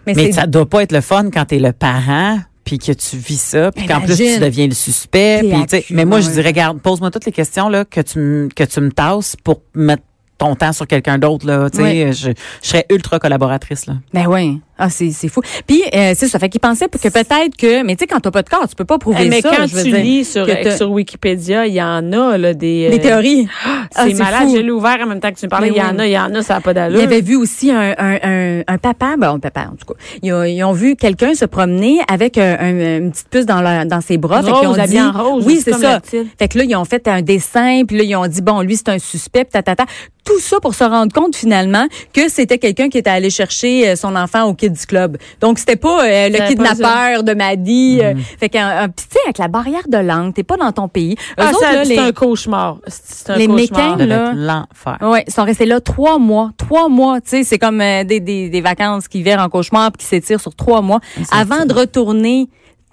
Mais, 0.07 0.13
mais 0.15 0.33
ça 0.33 0.47
doit 0.47 0.67
pas 0.69 0.83
être 0.83 0.93
le 0.93 1.01
fun 1.01 1.31
quand 1.33 1.47
t'es 1.47 1.59
le 1.59 1.73
parent 1.73 2.41
puis 2.65 2.79
que 2.79 2.93
tu 2.93 3.17
vis 3.17 3.41
ça, 3.41 3.71
puis 3.73 3.87
qu'en 3.87 4.01
plus 4.01 4.17
tu 4.17 4.39
deviens 4.39 4.67
le 4.67 4.75
suspect. 4.75 5.41
Puis, 5.41 5.51
tu 5.51 5.57
sais, 5.69 5.77
accusé, 5.79 5.95
mais 5.95 6.05
moi, 6.05 6.21
je 6.21 6.31
dirais, 6.31 6.49
regarde, 6.49 6.81
pose-moi 6.81 7.11
toutes 7.11 7.27
les 7.27 7.33
questions 7.33 7.69
là 7.69 7.85
que 7.85 8.01
tu 8.01 8.19
me 8.19 8.49
que 8.49 8.65
tu 8.65 8.81
me 8.81 8.91
tasses 8.91 9.37
pour 9.45 9.63
mettre 9.75 10.03
ton 10.39 10.57
temps 10.57 10.73
sur 10.73 10.87
quelqu'un 10.87 11.19
d'autre 11.19 11.47
là. 11.47 11.71
Tu 11.71 11.77
sais, 11.79 11.83
Ouais. 11.83 12.13
je, 12.13 12.31
je 12.63 12.69
serais 12.69 12.87
ultra 12.91 13.19
collaboratrice 13.21 13.87
là. 13.87 13.95
Ben 14.13 14.27
oui. 14.27 14.61
Ah, 14.77 14.91
c'est, 14.91 15.11
c'est 15.13 15.29
fou. 15.29 15.41
Puis, 15.67 15.83
euh, 15.95 16.15
c'est 16.17 16.27
ça. 16.27 16.39
Fait 16.39 16.49
qu'ils 16.49 16.61
pensaient 16.61 16.89
que 16.89 17.09
peut-être 17.09 17.57
que, 17.57 17.83
mais 17.85 17.95
tu 17.95 18.01
sais, 18.01 18.07
quand 18.09 18.19
t'as 18.21 18.31
pas 18.33 18.43
de 18.43 18.49
corps, 18.49 18.69
tu 18.69 18.75
peux 18.75 18.85
pas 18.85 18.99
prouver 18.99 19.19
Eh, 19.23 19.29
mais 19.29 19.41
ça. 19.41 19.51
quand 19.57 19.67
je 19.67 19.77
veux 19.77 19.83
tu 19.85 19.91
dire. 19.93 20.01
lis 20.03 20.25
sur, 20.25 20.47
sur 20.77 20.91
Wikipédia, 20.91 21.67
il 21.67 21.75
y 21.75 21.83
en 21.83 22.13
a 22.13 22.37
là, 22.37 22.55
des... 22.55 22.91
des 22.91 22.97
euh, 22.97 22.99
théories. 22.99 23.47
Ah, 23.65 24.07
C'est 24.07 24.15
malade, 24.15 24.49
fou. 24.49 24.57
je 24.57 24.61
l'ai 24.61 24.71
ouvert 24.73 24.99
en 25.03 25.07
même 25.07 25.21
temps 25.21 25.31
que 25.31 25.39
tu 25.39 25.47
me 25.47 25.51
parlais. 25.51 25.71
Mais 25.71 25.77
Il 25.77 25.79
y 25.79 25.83
en 25.83 25.99
a, 25.99 26.07
il 26.07 26.13
y 26.13 26.19
en 26.19 26.35
a, 26.35 26.43
ça 26.43 26.55
n'a 26.55 26.61
pas 26.61 26.73
Il 26.73 26.75
d'allure. 26.75 27.01
y 27.01 27.05
avait 27.05 27.21
vu 27.21 27.37
aussi 27.37 27.71
un, 27.71 27.95
un, 27.97 28.19
un, 28.23 28.63
un 28.67 28.79
papa, 28.79 29.15
bon, 29.17 29.35
un 29.35 29.39
papa 29.39 29.69
en 29.73 29.77
tout 29.77 29.87
cas. 29.95 30.01
Ils 30.23 30.33
ont, 30.33 30.43
ils 30.43 30.65
ont 30.65 30.73
vu 30.73 30.97
quelqu'un 30.97 31.35
se 31.35 31.45
promener 31.45 32.01
avec 32.11 32.37
un, 32.39 32.57
un- 32.59 32.99
une 32.99 33.13
petite 33.13 33.29
puce 33.29 33.47
dans, 33.47 33.61
leur- 33.63 33.87
dans 33.87 34.01
ses 34.01 34.19
bras. 34.19 34.43
Fait 34.43 34.51
qu'ils 34.51 34.69
ont 34.69 34.87
dit- 34.87 35.01
en 35.01 35.13
rose, 35.13 35.45
oui, 35.47 35.61
c'est 35.65 35.73
ça. 35.75 36.01
Fait 36.39 36.49
que 36.49 36.59
là, 36.59 36.65
ils 36.65 36.75
ont 36.77 36.85
fait 36.85 37.07
un 37.07 37.23
dessin, 37.23 37.83
puis 37.87 37.97
là, 37.99 38.03
ils 38.03 38.17
ont 38.17 38.27
dit, 38.27 38.43
bon, 38.43 38.61
lui, 38.61 38.77
c'est 38.77 38.89
un 38.89 38.99
suspect, 38.99 39.45
puis 39.45 39.53
tatata. 39.53 39.85
Tout 40.25 40.41
ça 40.41 40.59
pour 40.59 40.75
se 40.75 40.85
rendre 40.85 41.13
compte, 41.13 41.37
finalement, 41.37 41.87
que 42.15 42.31
c'était 42.31 42.57
quelqu'un 42.57 42.89
qui 42.89 42.97
était 42.97 43.11
allé 43.11 43.29
chercher 43.29 43.91
euh, 43.91 43.95
son 43.97 44.17
enfant 44.17 44.45
au 44.45 44.55
Kids 44.69 44.87
Club. 44.87 45.17
Donc, 45.41 45.59
c'était 45.59 45.77
pas 45.77 46.05
euh, 46.05 46.29
le 46.29 46.49
kidnappeur 46.49 47.23
de 47.23 47.35
Maddy. 47.35 48.01
euh, 48.03 48.15
fait 48.39 48.49
qu'un, 48.49 48.67
un- 48.69 48.89
puis 48.89 49.07
tu 49.09 49.15
sais, 49.15 49.21
avec 49.25 49.39
la 49.39 49.49
barrière 49.49 49.87
de 49.89 49.99
langue, 49.99 50.33
t'es 50.35 50.43
pas 50.43 50.57
dans 50.57 50.73
ton 50.73 50.89
pays. 50.89 51.17
Ah, 51.37 51.51
c'est 51.59 51.85
les- 51.85 51.99
un 51.99 52.13
cauchemar. 52.13 52.79
C'est 52.87 53.03
c'est 53.27 53.31
un 53.33 53.37
les 53.37 53.47
cauchemar. 53.47 53.97
Devait 53.97 54.07
là. 54.07 54.33
l'enfer. 54.35 54.99
Ouais, 55.09 55.25
ils 55.27 55.33
sont 55.33 55.45
restés 55.45 55.67
là 55.67 55.81
trois 55.81 56.19
mois. 56.19 56.51
Trois 56.57 56.89
mois, 56.89 57.21
tu 57.21 57.31
sais, 57.31 57.45
c'est 57.45 57.59
comme 57.59 57.81
euh, 57.81 58.05
des, 58.05 58.21
des, 58.21 58.49
des 58.49 58.61
vacances 58.61 59.09
qui 59.09 59.23
virent 59.23 59.41
en 59.41 59.49
cauchemar 59.49 59.93
puis 59.93 59.99
qui 60.03 60.07
s'étirent 60.07 60.41
sur 60.41 60.55
trois 60.55 60.81
mois. 60.81 61.01
Avant 61.31 61.65
de 61.67 61.73
retourner, 61.75 62.49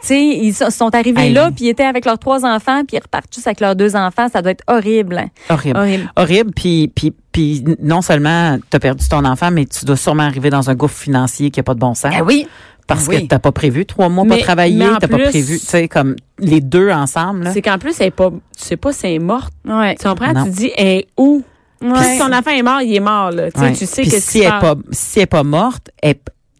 sais, 0.07 0.21
ils 0.21 0.53
so- 0.53 0.69
sont 0.69 0.93
arrivés 0.95 1.21
Hey. 1.27 1.33
là 1.33 1.51
puis 1.55 1.65
ils 1.65 1.69
étaient 1.69 1.83
avec 1.85 2.05
leurs 2.05 2.19
trois 2.19 2.45
enfants 2.45 2.83
puis 2.87 2.97
ils 2.97 3.01
repartent 3.01 3.33
juste 3.33 3.47
avec 3.47 3.59
leurs 3.59 3.75
deux 3.75 3.95
enfants. 3.95 4.27
Ça 4.31 4.41
doit 4.41 4.51
être 4.51 4.63
horrible. 4.67 5.17
hein. 5.17 5.27
Horrible. 5.49 5.77
Horrible. 5.77 6.11
Horrible. 6.15 6.51
Puis, 6.55 6.91
puis, 6.93 7.13
puis 7.31 7.63
non 7.81 8.01
seulement 8.01 8.57
tu 8.69 8.77
as 8.77 8.79
perdu 8.79 9.07
ton 9.07 9.23
enfant, 9.25 9.51
mais 9.51 9.65
tu 9.65 9.85
dois 9.85 9.97
sûrement 9.97 10.23
arriver 10.23 10.49
dans 10.49 10.69
un 10.69 10.75
gouffre 10.75 10.97
financier 10.97 11.51
qui 11.51 11.59
a 11.59 11.63
pas 11.63 11.73
de 11.73 11.79
bon 11.79 11.93
sens. 11.93 12.13
Ah 12.17 12.23
oui. 12.23 12.47
Parce 12.87 13.07
oui. 13.07 13.21
que 13.23 13.27
t'as 13.27 13.39
pas 13.39 13.51
prévu 13.53 13.85
trois 13.85 14.09
mois 14.09 14.25
pas 14.25 14.35
Mais- 14.35 14.41
travailler, 14.41 14.75
mais 14.77 14.89
en 14.89 14.97
t'as 14.97 15.07
pas 15.07 15.17
prévu, 15.19 15.59
tu 15.59 15.65
sais, 15.65 15.87
comme 15.87 16.15
les 16.39 16.59
deux 16.59 16.89
ensemble. 16.89 17.43
Là. 17.43 17.53
C'est 17.53 17.61
qu'en 17.61 17.77
plus, 17.77 17.95
elle 18.01 18.07
est 18.07 18.11
pas, 18.11 18.29
tu 18.29 18.37
sais 18.55 18.75
pas 18.75 18.91
si 18.91 19.05
elle 19.05 19.13
est 19.13 19.19
morte. 19.19 19.53
Ouais. 19.65 19.95
Tu 19.95 20.05
comprends? 20.07 20.33
Non. 20.33 20.43
Tu 20.45 20.49
dis, 20.49 20.71
elle 20.75 20.87
est 20.87 21.07
où? 21.15 21.41
Puis 21.79 21.89
Ouais. 21.89 22.03
si 22.03 22.19
ton 22.19 22.33
enfant 22.33 22.51
est 22.51 22.61
mort, 22.63 22.81
il 22.81 22.93
est 22.93 22.99
mort, 22.99 23.31
là. 23.31 23.49
Tu 23.49 23.59
sais, 23.59 23.65
Ouais. 23.65 23.73
tu 23.73 23.85
sais 23.85 24.01
Puis 24.01 24.11
que 24.11 24.19
si 24.19 24.39
elle 24.41 24.47
est 24.47 24.59
pas, 24.59 24.75
si 24.91 25.19
elle 25.19 25.23
est 25.23 25.25
pas 25.27 25.43
morte, 25.43 25.89
elle, 26.01 26.15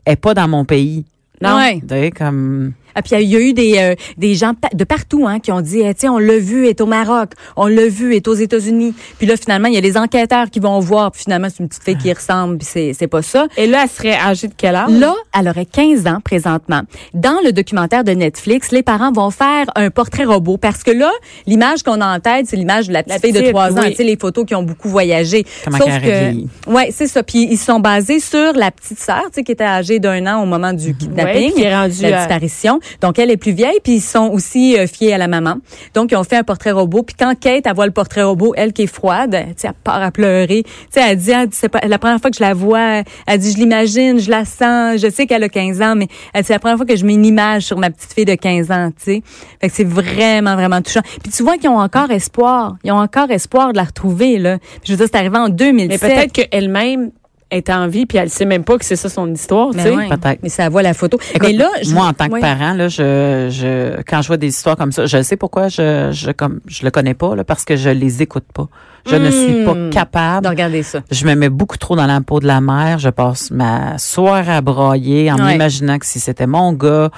elle 0.06 0.14
est 0.14 0.16
pas 0.16 0.34
dans 0.34 0.48
mon 0.48 0.64
pays. 0.64 1.06
Non. 1.42 1.58
Ouais. 1.58 1.82
Tu 1.82 1.88
sais, 1.90 2.12
comme. 2.12 2.74
Ah, 2.96 3.02
puis 3.02 3.16
il 3.22 3.30
y 3.30 3.36
a 3.36 3.40
eu 3.40 3.54
des, 3.54 3.78
euh, 3.78 3.96
des 4.18 4.36
gens 4.36 4.54
de 4.74 4.84
partout 4.84 5.28
hein, 5.28 5.40
qui 5.40 5.52
ont 5.52 5.62
dit, 5.62 5.82
eh, 5.82 5.94
tiens, 5.94 6.14
on 6.14 6.20
l'a 6.20 6.38
vu, 6.38 6.68
est 6.68 6.82
au 6.82 6.86
Maroc, 6.86 7.32
on 7.56 7.68
l'a 7.68 7.88
vu, 7.88 8.16
est 8.16 8.28
aux 8.28 8.34
États-Unis. 8.34 8.94
Puis 9.18 9.28
là, 9.28 9.36
finalement, 9.38 9.68
il 9.68 9.74
y 9.74 9.78
a 9.78 9.82
les 9.82 9.98
enquêteurs 9.98 10.50
qui 10.50 10.60
vont 10.60 10.80
voir, 10.80 11.12
puis 11.12 11.24
finalement, 11.24 11.48
c'est 11.50 11.62
une 11.62 11.70
petite 11.70 11.84
fille 11.84 11.98
qui 11.98 12.12
ressemble, 12.12 12.58
puis 12.58 12.68
c'est, 12.70 12.94
c'est 12.94 13.08
pas 13.08 13.22
ça. 13.22 13.48
Et 13.58 13.68
là, 13.68 13.84
elle 13.84 13.90
serait 13.90 14.16
âgée 14.16 14.48
de 14.48 14.54
quel 14.56 14.76
âge? 14.76 14.92
Là, 14.92 15.14
elle 15.38 15.48
aurait 15.48 15.66
15 15.66 16.08
ans 16.08 16.20
présentement. 16.24 16.82
Dans 17.14 17.40
le 17.44 17.52
documentaire 17.52 18.04
de 18.04 18.12
Netflix, 18.12 18.72
les 18.72 18.84
parents 18.84 19.12
vont 19.12 19.32
faire 19.32 19.66
un 19.76 19.90
portrait 19.90 20.26
robot 20.26 20.58
parce 20.58 20.84
que 20.84 20.92
là, 20.92 21.12
l'image 21.48 21.84
qu'on 21.84 22.02
a 22.02 22.16
en 22.16 22.20
tête, 22.20 22.48
c'est 22.48 22.58
l'image 22.58 22.88
de 22.88 22.94
la 22.94 23.04
petite 23.04 23.16
La 23.16 23.20
fille 23.20 23.32
de 23.32 23.40
petite, 23.40 23.54
3 23.54 23.72
ans, 23.74 23.82
oui. 23.84 23.92
tu 23.92 23.96
sais 23.98 24.04
les 24.04 24.18
photos 24.18 24.46
qui 24.46 24.56
ont 24.56 24.64
beaucoup 24.64 24.90
voyagé. 24.90 25.46
Comment 25.64 25.78
Sauf 25.78 26.02
que. 26.02 26.70
Ouais, 26.70 26.90
c'est 26.92 27.08
ça. 27.08 27.24
Puis 27.24 27.48
ils 27.50 27.58
se 27.58 27.66
sont 27.66 27.80
basés 27.80 28.20
sur 28.20 28.54
la 28.54 28.72
petite 28.72 29.00
sœur, 29.00 29.24
tu 29.26 29.36
sais 29.36 29.44
qui 29.44 29.52
était 29.52 29.64
âgée 29.64 30.00
d'un 30.00 30.26
an 30.28 30.44
au 30.44 30.46
moment 30.46 30.74
du 30.74 30.96
kidnapping, 30.96 31.54
qui 31.54 31.64
est 31.64 31.76
rendue 31.76 32.02
la 32.02 32.20
disparition. 32.20 32.80
Donc 33.02 33.20
elle 33.20 33.32
est 33.32 33.38
plus 33.38 33.52
vieille 33.52 33.80
puis 33.84 33.94
ils 33.94 34.02
sont 34.02 34.30
aussi 34.30 34.78
euh, 34.78 34.88
fiés 34.88 35.14
à 35.14 35.18
la 35.18 35.28
maman. 35.28 35.56
Donc 35.94 36.12
ils 36.12 36.16
ont 36.16 36.24
fait 36.24 36.38
un 36.38 36.44
portrait 36.44 36.72
robot 36.72 37.04
puis 37.04 37.16
quand 37.18 37.34
Kate 37.40 37.66
elle 37.66 37.76
voit 37.76 37.86
le 37.86 37.92
portrait 37.92 38.24
robot, 38.24 38.54
elle 38.56 38.74
qui 38.74 38.84
est 38.84 38.94
froide, 38.94 39.32
tu 39.32 39.54
sais 39.58 39.68
elle 39.68 39.74
part 39.84 40.02
à 40.02 40.12
pleurer. 40.12 40.64
Tu 40.64 40.72
sais 40.92 41.02
elle 41.02 41.18
dit, 41.18 41.32
elle 41.32 41.48
dit, 41.48 41.58
pas 41.70 41.80
la 41.88 42.00
première 42.00 42.20
fois 42.20 42.30
que 42.30 42.38
je 42.38 42.44
la 42.44 42.54
vois, 42.54 43.04
elle 43.28 43.40
dit 43.40 43.52
je 43.52 43.58
l'imagine, 43.58 44.20
je 44.20 44.30
la 44.30 44.46
sens, 44.46 45.02
je 45.02 45.10
sais 45.10 45.26
qu'elle 45.26 45.44
a 45.44 45.50
15 45.50 45.82
ans 45.82 45.96
mais 45.96 46.08
elle 46.34 46.42
dit 46.42 46.48
c'est 46.48 46.54
la 46.54 46.60
première 46.60 46.78
fois 46.78 46.86
que 46.86 46.96
je 46.96 47.06
mets 47.06 47.14
une 47.14 47.26
image 47.26 47.64
sur 47.64 47.78
ma 47.78 47.90
petite 47.90 48.14
fille 48.14 48.26
de 48.26 48.36
15 48.36 48.72
ans, 48.72 48.90
tu 48.98 49.04
sais. 49.04 49.24
Fait 49.60 49.70
que 49.70 49.76
c'est 49.76 49.88
vraiment 49.88 50.56
vraiment 50.56 50.82
touchant. 50.82 51.02
Puis 51.24 51.32
tu 51.32 51.44
vois 51.44 51.58
qu'ils 51.58 51.70
ont 51.70 51.80
encore 51.80 52.12
espoir, 52.12 52.78
ils 52.84 52.92
ont 52.92 53.00
encore 53.00 53.32
espoir 53.32 53.72
de 53.72 53.78
la 53.78 53.84
retrouver 53.84 54.38
là. 54.38 54.58
Puis 54.58 54.82
je 54.86 54.92
veux 54.94 54.98
dire 54.98 55.08
c'est 55.12 55.18
arrivé 55.18 55.38
en 55.38 55.50
2007. 55.50 56.02
Mais 56.02 56.10
peut-être 56.10 56.32
qu'elle-même 56.32 57.12
est 57.52 57.70
en 57.70 57.88
vie 57.88 58.06
puis 58.06 58.18
elle 58.18 58.30
sait 58.30 58.46
même 58.46 58.64
pas 58.64 58.78
que 58.78 58.86
c'est 58.86 58.96
ça 58.96 59.10
son 59.10 59.32
histoire, 59.32 59.72
tu 59.72 59.78
Mais 59.78 59.84
sais. 59.84 59.92
Peut-être. 60.10 60.40
Mais 60.42 60.50
ça 60.50 60.70
voit 60.70 60.82
la 60.82 60.94
photo. 60.94 61.20
Écoute, 61.34 61.50
mais 61.50 61.54
là, 61.58 61.70
je- 61.84 61.94
moi, 61.94 62.06
en 62.08 62.14
tant 62.14 62.30
que 62.30 62.40
parent, 62.40 62.74
là, 62.74 62.88
je, 62.88 63.50
je, 63.52 64.02
quand 64.08 64.22
je 64.22 64.28
vois 64.28 64.38
des 64.38 64.48
histoires 64.48 64.76
comme 64.78 64.92
ça, 64.92 65.06
je 65.06 65.22
sais 65.22 65.36
pourquoi 65.38 65.68
je, 65.68 66.10
je, 66.12 66.32
comme, 66.32 66.62
je 66.68 66.84
le 66.84 66.92
connais 66.92 67.14
pas, 67.14 67.36
là, 67.36 67.44
parce 67.44 67.66
que 67.66 67.76
je 67.76 67.90
les 67.90 68.22
écoute 68.22 68.46
pas. 68.54 68.68
Je 69.10 69.16
ne 69.16 69.32
suis 69.32 69.66
pas 69.66 69.74
Hmm. 69.74 69.90
capable. 69.90 70.44
de 70.44 70.50
regarder 70.50 70.84
ça. 70.84 71.00
Je 71.10 71.26
me 71.26 71.34
mets 71.34 71.50
beaucoup 71.50 71.78
trop 71.78 71.96
dans 71.96 72.06
la 72.06 72.22
peau 72.22 72.40
de 72.40 72.46
la 72.46 72.62
mère. 72.62 73.00
Je 73.00 73.10
passe 73.10 73.50
ma 73.50 73.98
soirée 73.98 74.52
à 74.54 74.62
broyer 74.62 75.32
en 75.32 75.38
Ouais. 75.38 75.54
m'imaginant 75.54 75.98
que 75.98 76.06
si 76.06 76.20
c'était 76.20 76.46
mon 76.46 76.72
gars, 76.74 77.10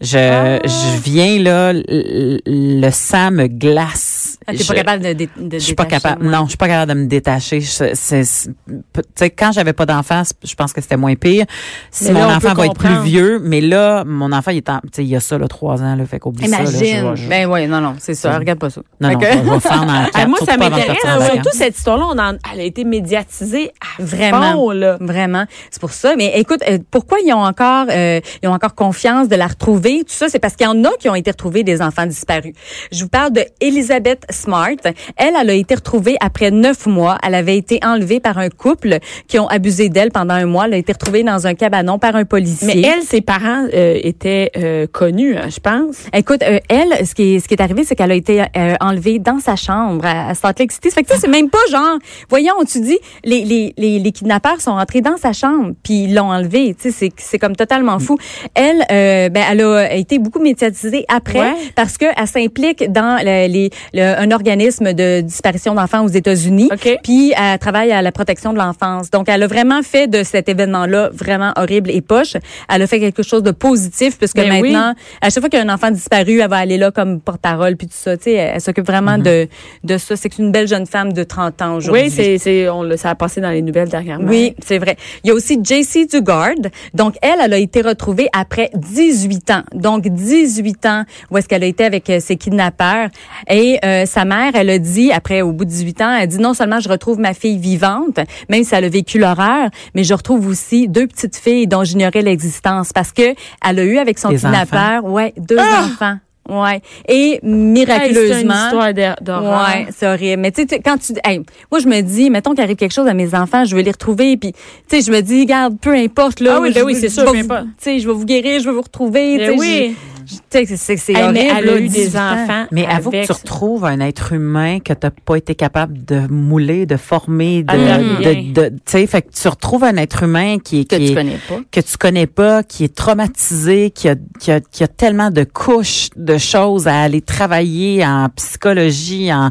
je, 0.00 0.18
Ah. 0.18 0.58
je 0.64 1.00
viens 1.00 1.40
là, 1.40 1.72
le, 1.72 2.38
le 2.44 2.90
sang 2.90 3.30
me 3.30 3.46
glace. 3.46 4.17
Ah, 4.48 4.52
T'es 4.52 4.62
Je- 4.64 4.66
pas 4.68 4.74
capable 4.74 5.04
de, 5.04 5.12
dé- 5.12 5.28
de 5.36 5.58
je 5.58 5.62
suis 5.62 5.74
pas 5.74 5.84
capable. 5.84 6.24
ouais. 6.24 6.32
Non, 6.32 6.44
je 6.44 6.48
suis 6.48 6.56
pas 6.56 6.68
capable 6.68 6.94
de 6.94 6.98
me 7.00 7.06
détacher. 7.06 7.60
Je- 7.60 7.66
c'est- 7.94 7.94
c'est- 7.94 8.48
tu 8.66 8.74
sais, 9.14 9.28
quand 9.30 9.52
j'avais 9.52 9.74
pas 9.74 9.84
d'enfant, 9.84 10.22
je 10.42 10.54
pense 10.54 10.72
que 10.72 10.80
c'était 10.80 10.96
moins 10.96 11.14
pire. 11.16 11.44
Si 11.90 12.10
mon 12.12 12.20
on 12.22 12.34
enfant 12.34 12.54
va 12.54 12.64
être 12.66 12.74
plus 12.74 13.02
vieux, 13.02 13.40
mais 13.42 13.60
là, 13.60 14.04
mon 14.06 14.32
enfant, 14.32 14.50
il 14.50 14.56
est 14.56 14.70
en, 14.70 14.78
tu 14.78 14.88
sais, 14.92 15.02
il 15.04 15.08
y 15.08 15.16
a 15.16 15.20
ça, 15.20 15.36
là, 15.36 15.48
trois 15.48 15.82
ans, 15.82 15.94
là, 15.96 16.06
fait 16.06 16.18
qu'oublie 16.18 16.48
ça, 16.48 16.62
là. 16.62 16.70
Imagine. 16.70 17.10
je- 17.14 17.22
je- 17.24 17.28
ben 17.28 17.46
oui, 17.50 17.66
non, 17.66 17.80
non, 17.82 17.94
c'est 17.98 18.14
ça. 18.14 18.38
Regarde 18.38 18.58
pas 18.58 18.70
ça. 18.70 18.80
non, 19.00 19.10
non, 19.12 19.60
fendre 19.60 19.92
en 19.92 20.04
Ah, 20.04 20.08
quatre, 20.14 20.28
moi, 20.28 20.38
ça 20.46 20.56
m'intéresse. 20.56 20.96
Surtout 21.32 21.50
cette 21.52 21.76
histoire-là, 21.76 22.06
on 22.14 22.18
en- 22.18 22.38
elle 22.54 22.60
a 22.60 22.64
été 22.64 22.84
médiatisée 22.84 23.70
à 23.82 24.02
Vraiment. 24.02 24.52
fond, 24.52 24.70
là. 24.70 24.96
Vraiment, 25.00 25.44
c'est 25.70 25.80
pour 25.80 25.92
ça. 25.92 26.16
Mais 26.16 26.32
écoute, 26.38 26.60
euh, 26.66 26.78
pourquoi 26.90 27.18
ils 27.24 27.32
ont 27.34 27.44
encore, 27.44 27.86
euh, 27.90 28.20
ils 28.42 28.48
ont 28.48 28.52
encore 28.54 28.74
confiance 28.74 29.28
de 29.28 29.36
la 29.36 29.46
retrouver 29.46 29.98
Tout 30.06 30.14
ça, 30.14 30.28
c'est 30.30 30.38
parce 30.38 30.54
qu'il 30.56 30.66
y 30.66 30.70
en 30.70 30.84
a 30.84 30.90
qui 30.98 31.08
ont 31.10 31.14
été 31.14 31.30
retrouvés 31.30 31.62
des 31.64 31.82
enfants 31.82 32.06
disparus. 32.06 32.54
Je 32.92 33.02
vous 33.02 33.08
parle 33.10 33.32
de 33.32 33.42
Elisabeth 33.60 34.24
Smart. 34.38 34.70
Elle, 35.16 35.34
elle 35.40 35.50
a 35.50 35.52
été 35.54 35.74
retrouvée 35.74 36.16
après 36.20 36.50
neuf 36.50 36.86
mois. 36.86 37.18
Elle 37.26 37.34
avait 37.34 37.56
été 37.56 37.80
enlevée 37.84 38.20
par 38.20 38.38
un 38.38 38.48
couple 38.48 38.98
qui 39.26 39.38
ont 39.38 39.46
abusé 39.48 39.88
d'elle 39.88 40.10
pendant 40.10 40.34
un 40.34 40.46
mois. 40.46 40.66
Elle 40.66 40.74
a 40.74 40.76
été 40.78 40.92
retrouvée 40.92 41.22
dans 41.22 41.46
un 41.46 41.54
cabanon 41.54 41.98
par 41.98 42.16
un 42.16 42.24
policier. 42.24 42.66
Mais 42.74 42.82
elle, 42.88 43.02
ses 43.02 43.20
parents 43.20 43.66
euh, 43.74 43.98
étaient 44.02 44.50
euh, 44.56 44.86
connus, 44.86 45.36
hein, 45.36 45.48
je 45.50 45.60
pense. 45.60 45.96
Écoute, 46.14 46.42
euh, 46.42 46.58
elle, 46.68 47.06
ce 47.06 47.14
qui 47.14 47.34
est, 47.36 47.40
ce 47.40 47.48
qui 47.48 47.54
est 47.54 47.60
arrivé, 47.62 47.84
c'est 47.84 47.94
qu'elle 47.96 48.12
a 48.12 48.14
été 48.14 48.42
euh, 48.56 48.74
enlevée 48.80 49.18
dans 49.18 49.40
sa 49.40 49.56
chambre 49.56 50.04
à, 50.06 50.28
à 50.30 50.34
Salt 50.34 50.58
Lake 50.58 50.72
City. 50.72 50.90
Ça 50.90 50.94
fait 50.96 51.04
que 51.04 51.14
c'est 51.18 51.28
même 51.28 51.50
pas 51.50 51.58
genre, 51.70 51.98
voyons, 52.28 52.54
tu 52.70 52.80
dis, 52.80 52.98
les, 53.24 53.44
les, 53.44 53.74
les, 53.76 53.98
les 53.98 54.12
kidnappeurs 54.12 54.60
sont 54.60 54.72
rentrés 54.74 55.00
dans 55.00 55.16
sa 55.16 55.32
chambre 55.32 55.72
puis 55.82 56.04
ils 56.04 56.14
l'ont 56.14 56.30
enlevée. 56.30 56.74
Tu 56.80 56.90
sais, 56.90 56.96
c'est, 56.96 57.12
c'est 57.16 57.38
comme 57.38 57.56
totalement 57.56 57.98
fou. 57.98 58.16
Elle, 58.54 58.82
euh, 58.90 59.28
ben, 59.28 59.42
elle 59.50 59.60
a 59.62 59.94
été 59.94 60.18
beaucoup 60.18 60.40
médiatisée 60.40 61.04
après 61.08 61.38
Ouais. 61.38 61.54
parce 61.74 61.98
que 61.98 62.06
elle 62.16 62.26
s'implique 62.26 62.90
dans 62.90 63.18
le- 63.22 63.46
les, 63.48 63.70
le- 63.94 64.18
un 64.18 64.27
organisme 64.32 64.92
de 64.92 65.20
disparition 65.20 65.74
d'enfants 65.74 66.04
aux 66.04 66.08
États-Unis. 66.08 66.68
Puis 67.02 67.32
elle 67.36 67.58
travaille 67.58 67.92
à 67.92 68.02
la 68.02 68.12
protection 68.12 68.52
de 68.52 68.58
l'enfance. 68.58 69.10
Donc 69.10 69.28
elle 69.28 69.42
a 69.42 69.46
vraiment 69.46 69.82
fait 69.82 70.06
de 70.06 70.22
cet 70.22 70.48
événement-là 70.48 71.10
vraiment 71.12 71.52
horrible 71.56 71.90
et 71.90 72.00
poche. 72.00 72.34
Elle 72.68 72.82
a 72.82 72.86
fait 72.86 73.00
quelque 73.00 73.22
chose 73.22 73.42
de 73.42 73.50
positif 73.50 74.18
puisque 74.18 74.36
Ben 74.36 74.60
oui. 74.60 74.72
maintenant, 74.72 74.94
à 75.20 75.30
chaque 75.30 75.40
fois 75.40 75.48
qu'il 75.48 75.58
y 75.58 75.62
a 75.62 75.64
un 75.64 75.74
enfant 75.74 75.90
disparu, 75.90 76.40
elle 76.40 76.50
va 76.50 76.56
aller 76.56 76.78
là 76.78 76.90
comme 76.90 77.20
porte-parole 77.20 77.76
puis 77.76 77.86
tout 77.86 77.96
ça. 77.96 78.16
Tu 78.16 78.24
sais, 78.24 78.32
elle, 78.32 78.60
s'occupe 78.60 78.86
vraiment 78.86 79.18
de 79.18 79.48
de 79.84 79.98
ça. 79.98 80.16
C'est 80.16 80.38
une 80.38 80.52
belle 80.52 80.68
jeune 80.68 80.86
femme 80.86 81.12
de 81.12 81.22
30 81.22 81.62
ans 81.62 81.74
aujourd'hui. 81.76 82.04
Oui, 82.04 82.10
c'est, 82.10 82.38
c'est, 82.38 82.68
on 82.68 82.82
le, 82.82 82.96
ça 82.96 83.10
a 83.10 83.14
passé 83.14 83.40
dans 83.40 83.50
les 83.50 83.62
nouvelles 83.62 83.88
dernièrement. 83.88 84.28
Oui, 84.28 84.54
c'est 84.64 84.78
vrai. 84.78 84.96
Il 85.24 85.28
y 85.28 85.30
a 85.30 85.34
aussi 85.34 85.58
JC 85.62 86.06
Dugard. 86.10 86.54
Donc, 86.94 87.16
elle, 87.22 87.38
elle 87.42 87.52
a 87.52 87.58
été 87.58 87.80
retrouvée 87.82 88.28
après 88.32 88.70
18 88.74 89.50
ans. 89.50 89.62
Donc, 89.74 90.06
18 90.08 90.86
ans 90.86 91.04
où 91.30 91.38
est-ce 91.38 91.48
qu'elle 91.48 91.62
a 91.62 91.66
été 91.66 91.84
avec 91.84 92.08
euh, 92.10 92.20
ses 92.20 92.36
kidnappeurs. 92.36 93.08
Et 93.48 93.78
euh, 93.84 94.04
sa 94.08 94.24
mère, 94.24 94.52
elle 94.54 94.70
a 94.70 94.78
dit, 94.78 95.12
après, 95.12 95.42
au 95.42 95.52
bout 95.52 95.64
de 95.64 95.70
18 95.70 96.00
ans, 96.02 96.16
elle 96.20 96.26
dit 96.28 96.38
non 96.38 96.54
seulement 96.54 96.80
je 96.80 96.88
retrouve 96.88 97.18
ma 97.20 97.34
fille 97.34 97.58
vivante, 97.58 98.18
même 98.48 98.64
si 98.64 98.74
elle 98.74 98.84
a 98.84 98.88
vécu 98.88 99.18
l'horreur, 99.18 99.68
mais 99.94 100.02
je 100.04 100.14
retrouve 100.14 100.46
aussi 100.48 100.88
deux 100.88 101.06
petites 101.06 101.36
filles 101.36 101.66
dont 101.66 101.84
j'ignorais 101.84 102.22
l'existence 102.22 102.92
parce 102.92 103.12
que 103.12 103.34
elle 103.64 103.78
a 103.78 103.84
eu 103.84 103.98
avec 103.98 104.18
son 104.18 104.30
kidnappeur, 104.30 105.04
ouais, 105.04 105.32
deux 105.38 105.58
Ah! 105.58 105.84
enfants. 105.84 106.16
Ouais. 106.50 106.80
Et 107.06 107.12
Hey, 107.32 107.40
c'est 107.42 107.46
miraculeusement. 107.46 108.54
une 108.54 108.64
histoire 108.64 109.16
d'horreur. 109.20 109.66
Ouais, 109.68 109.86
c'est 109.94 110.06
horrible. 110.06 110.40
Mais 110.40 110.50
tu 110.50 110.62
sais, 110.62 110.66
tu- 110.66 110.80
quand 110.82 110.96
tu, 110.96 111.12
hey, 111.22 111.42
moi 111.70 111.78
je 111.78 111.86
me 111.86 112.00
dis, 112.00 112.30
mettons 112.30 112.52
qu'il 112.52 112.62
arrive 112.62 112.76
quelque 112.76 112.94
chose 112.94 113.06
à 113.06 113.12
mes 113.12 113.34
enfants, 113.34 113.66
je 113.66 113.76
vais 113.76 113.82
les 113.82 113.90
retrouver, 113.90 114.38
puis 114.38 114.52
tu 114.52 114.58
sais, 114.88 115.02
je 115.02 115.12
me 115.14 115.20
dis, 115.20 115.40
regarde, 115.42 115.78
peu 115.78 115.92
importe 115.94 116.40
là. 116.40 116.54
Ah 116.56 116.60
oui, 116.62 116.72
ben 116.72 116.84
oui, 116.84 116.94
c'est 116.98 117.10
sûr, 117.10 117.30
peu 117.30 117.36
importe. 117.36 117.64
Tu 117.64 117.84
sais, 117.84 117.98
je 117.98 118.08
vais 118.08 118.14
vous 118.14 118.24
guérir, 118.24 118.60
je 118.60 118.64
vais 118.68 118.74
vous 118.74 118.80
retrouver. 118.80 119.36
Ben 119.36 119.52
tu 119.52 119.58
sais, 119.58 119.60
oui. 119.60 119.96
je- 120.16 120.17
c'est 120.50 121.12
Hey, 121.12 121.22
horrible. 121.22 121.38
elle 121.38 121.68
a 121.70 121.78
eu 121.78 121.88
18 121.88 121.90
des 122.10 122.16
enfants. 122.16 122.66
Mais 122.72 122.86
avoue 122.86 123.10
que 123.10 123.24
tu 123.26 123.32
retrouves 123.32 123.84
un 123.84 124.00
être 124.00 124.32
humain 124.32 124.78
que 124.80 124.92
t'as 124.92 125.10
pas 125.10 125.36
été 125.36 125.54
capable 125.54 126.04
de 126.04 126.26
mouler, 126.28 126.86
de 126.86 126.96
former, 126.96 127.62
de, 127.62 127.68
Ah, 127.70 127.98
de 127.98 128.52
de, 128.52 128.52
de- 128.52 128.68
tu 128.70 128.82
sais, 128.86 129.06
fait 129.06 129.22
que 129.22 129.32
tu 129.32 129.48
retrouves 129.48 129.84
un 129.84 129.96
être 129.96 130.22
humain 130.24 130.58
qui 130.58 130.80
est, 130.80 130.84
que 130.90 130.96
qui 130.96 131.06
tu 131.06 131.12
est- 131.12 131.14
connais 131.14 131.38
pas. 131.48 131.58
que 131.70 131.80
tu 131.80 131.96
connais 131.96 132.26
pas, 132.26 132.62
qui 132.62 132.84
est 132.84 132.94
traumatisé, 132.94 133.90
qui 133.90 134.08
a, 134.08 134.16
qui 134.38 134.52
a, 134.52 134.60
qui 134.60 134.84
a 134.84 134.88
tellement 134.88 135.30
de 135.30 135.44
couches 135.44 136.08
de 136.16 136.36
choses 136.38 136.86
à 136.88 137.00
aller 137.02 137.20
travailler 137.20 138.04
en 138.04 138.28
psychologie, 138.36 139.32
en, 139.32 139.50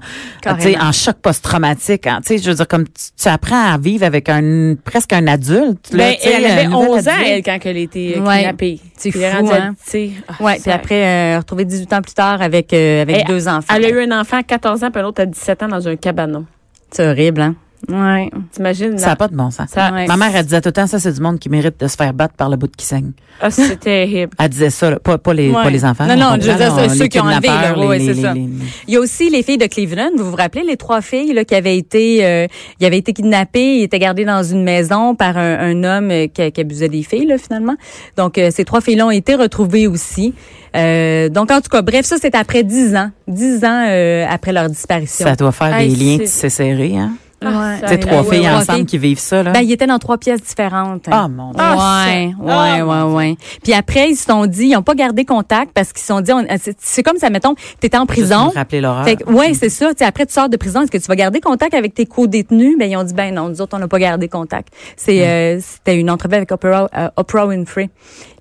tu 0.59 0.75
en 0.79 0.91
choc 0.91 1.15
post-traumatique. 1.21 2.03
Tu 2.03 2.09
sais, 2.23 2.37
je 2.37 2.49
veux 2.49 2.55
dire, 2.55 2.67
comme 2.67 2.85
tu, 2.85 3.05
tu 3.21 3.27
apprends 3.27 3.71
à 3.73 3.77
vivre 3.77 4.05
avec 4.05 4.29
un, 4.29 4.75
presque 4.83 5.13
un 5.13 5.27
adulte. 5.27 5.91
là, 5.91 5.97
Ben, 6.09 6.15
tu 6.21 6.27
elle 6.29 6.45
avait 6.45 6.67
nouvel 6.67 6.89
11 6.89 7.07
ans, 7.07 7.11
elle, 7.25 7.43
quand 7.43 7.57
elle 7.65 7.77
a 7.77 7.79
été 7.79 8.17
euh, 8.17 8.21
Ouais. 8.21 8.37
kidnappée. 8.37 8.79
C'est 8.97 9.11
fou, 9.11 9.19
rendue, 9.19 9.51
hein? 9.53 9.75
tu 9.83 9.91
sais, 9.91 10.11
Ouais, 10.39 10.59
puis 10.67 10.75
après 10.75 11.35
euh, 11.35 11.39
retrouvé 11.39 11.65
18 11.65 11.93
ans 11.93 12.01
plus 12.01 12.13
tard 12.13 12.41
avec 12.41 12.73
euh, 12.73 13.01
avec 13.01 13.25
deux 13.27 13.47
enfants. 13.47 13.73
Elle 13.75 13.85
a 13.85 13.89
eu 13.89 14.01
un 14.01 14.19
enfant 14.19 14.37
à 14.37 14.43
14 14.43 14.83
ans, 14.83 14.91
puis 14.91 15.01
un 15.01 15.05
autre 15.05 15.21
à 15.21 15.25
17 15.25 15.63
ans 15.63 15.67
dans 15.69 15.87
un 15.87 15.95
cabanon. 15.95 16.45
C'est 16.91 17.07
horrible, 17.07 17.41
hein? 17.41 17.55
Ouais. 17.89 18.29
T'imagines? 18.51 18.97
Ça 18.97 19.07
n'a 19.07 19.15
pas 19.15 19.27
de 19.27 19.35
bon 19.35 19.51
sens. 19.51 19.69
Ça- 19.69 19.91
Ouais. 19.91 20.07
Ma 20.07 20.17
mère, 20.17 20.31
elle 20.35 20.43
disait 20.43 20.61
tout 20.61 20.69
le 20.69 20.73
temps, 20.73 20.87
ça, 20.87 20.99
c'est 20.99 21.13
du 21.13 21.21
monde 21.21 21.39
qui 21.39 21.47
mérite 21.49 21.79
de 21.79 21.87
se 21.87 21.95
faire 21.95 22.13
battre 22.13 22.33
par 22.33 22.49
le 22.49 22.57
bout 22.57 22.67
de 22.67 22.75
qui 22.75 22.85
saigne. 22.85 23.11
Ah, 23.39 23.51
c'est 23.51 23.75
terrible. 23.79 24.31
Elle 24.39 24.49
disait 24.49 24.69
ça, 24.71 24.89
là, 24.89 24.99
pas, 24.99 25.17
pas, 25.17 25.33
les, 25.33 25.49
Ouais. 25.49 25.63
pas 25.63 25.69
les 25.69 25.85
enfants. 25.85 26.05
Non, 26.07 26.13
on 26.13 26.17
non, 26.17 26.29
je 26.41 26.49
veux 26.51 26.57
dire, 26.57 26.75
là, 26.75 26.89
ceux 26.89 27.05
qui 27.07 27.19
ont 27.19 27.23
enlevé, 27.25 27.47
là, 27.47 27.73
les- 27.97 28.13
c'est 28.13 28.21
ça. 28.21 28.33
les- 28.33 28.49
Il 28.87 28.93
y 28.93 28.97
a 28.97 28.99
aussi 28.99 29.29
les 29.29 29.43
filles 29.43 29.59
de 29.59 29.67
Cleveland. 29.67 30.09
Vous 30.17 30.31
vous 30.31 30.35
rappelez 30.35 30.63
les 30.63 30.75
trois 30.75 31.01
filles 31.01 31.33
là, 31.33 31.45
qui 31.45 31.55
avaient 31.55 31.77
été, 31.77 32.25
euh, 32.25 32.47
ils 32.79 32.85
avaient 32.85 32.97
été 32.97 33.13
kidnappées, 33.13 33.77
ils 33.77 33.83
étaient 33.83 33.99
gardées 33.99 34.25
dans 34.25 34.43
une 34.43 34.63
maison 34.63 35.15
par 35.15 35.37
un, 35.37 35.59
un 35.59 35.83
homme 35.83 36.09
euh, 36.11 36.27
qui, 36.27 36.51
qui 36.51 36.61
abusait 36.61 36.89
des 36.89 37.03
filles 37.03 37.27
là, 37.27 37.37
finalement. 37.37 37.75
Donc 38.17 38.37
euh, 38.37 38.49
ces 38.51 38.65
trois 38.65 38.81
filles-là 38.81 39.07
ont 39.07 39.11
été 39.11 39.35
retrouvées 39.35 39.87
aussi. 39.87 40.33
Euh, 40.75 41.29
donc 41.29 41.51
en 41.51 41.61
tout 41.61 41.69
cas, 41.69 41.81
bref, 41.81 42.05
ça 42.05 42.17
c'est 42.21 42.35
après 42.35 42.63
dix 42.63 42.95
ans, 42.95 43.11
dix 43.27 43.63
ans 43.63 43.85
euh, 43.87 44.25
après 44.29 44.51
leur 44.51 44.67
disparition. 44.69 45.25
Ça 45.25 45.35
doit 45.35 45.51
faire 45.51 45.73
Hey, 45.75 45.89
des 45.93 45.95
liens 46.03 46.17
c'est- 46.19 46.23
tissés 46.25 46.49
serrés, 46.49 46.97
hein? 46.97 47.11
Ah, 47.45 47.75
Ouais. 47.81 47.87
Tu 47.87 47.99
trois 47.99 48.23
ouais, 48.23 48.35
filles 48.37 48.47
ouais. 48.47 48.53
ensemble 48.53 48.85
qui 48.85 48.97
vivent 48.97 49.19
ça, 49.19 49.43
là. 49.43 49.51
Ben, 49.51 49.59
ils 49.61 49.71
étaient 49.71 49.85
dans 49.85 49.99
trois 49.99 50.17
pièces 50.17 50.41
différentes. 50.41 51.05
ah, 51.11 51.27
mon 51.27 51.51
Dieu. 51.51 51.59
Ah, 51.63 52.05
ouais, 52.07 52.33
ouais, 52.39 52.51
ah, 52.51 52.85
ouais, 52.85 53.13
ouais. 53.15 53.35
Puis 53.63 53.73
après, 53.73 54.09
ils 54.09 54.15
se 54.15 54.25
sont 54.25 54.47
dit, 54.47 54.65
ils 54.67 54.73
n'ont 54.73 54.81
pas 54.81 54.95
gardé 54.95 55.23
contact 55.23 55.71
parce 55.73 55.93
qu'ils 55.93 56.01
se 56.01 56.07
sont 56.07 56.21
dit, 56.21 56.31
c'est 56.59 56.75
c'est 56.79 57.03
comme 57.03 57.17
ça, 57.17 57.29
mettons, 57.29 57.53
t'étais 57.79 57.97
en 57.97 58.01
Juste 58.01 58.09
prison. 58.11 58.45
me 58.47 58.53
rappeler 58.55 58.81
l'horreur. 58.81 59.03
Fait 59.05 59.17
que, 59.17 59.31
ouais, 59.31 59.53
c'est 59.53 59.69
ça. 59.69 59.93
Tu 59.93 60.03
après, 60.03 60.25
tu 60.25 60.33
sors 60.33 60.49
de 60.49 60.57
prison. 60.57 60.81
Est-ce 60.81 60.91
que 60.91 60.97
tu 60.97 61.05
vas 61.07 61.15
garder 61.15 61.39
contact 61.39 61.75
avec 61.75 61.93
tes 61.93 62.05
co-détenus? 62.07 62.75
Ben, 62.79 62.89
ils 62.89 62.97
ont 62.97 63.03
dit, 63.03 63.13
ben 63.13 63.31
non, 63.33 63.49
nous 63.49 63.61
autres, 63.61 63.75
on 63.77 63.79
n'a 63.79 63.87
pas 63.87 63.99
gardé 63.99 64.27
contact. 64.27 64.73
C'est, 64.95 65.27
euh, 65.27 65.59
c'était 65.61 65.99
une 65.99 66.09
entrevue 66.09 66.35
avec 66.35 66.51
Oprah, 66.51 66.87
euh, 66.97 67.09
Oprah 67.17 67.45
Winfrey. 67.45 67.89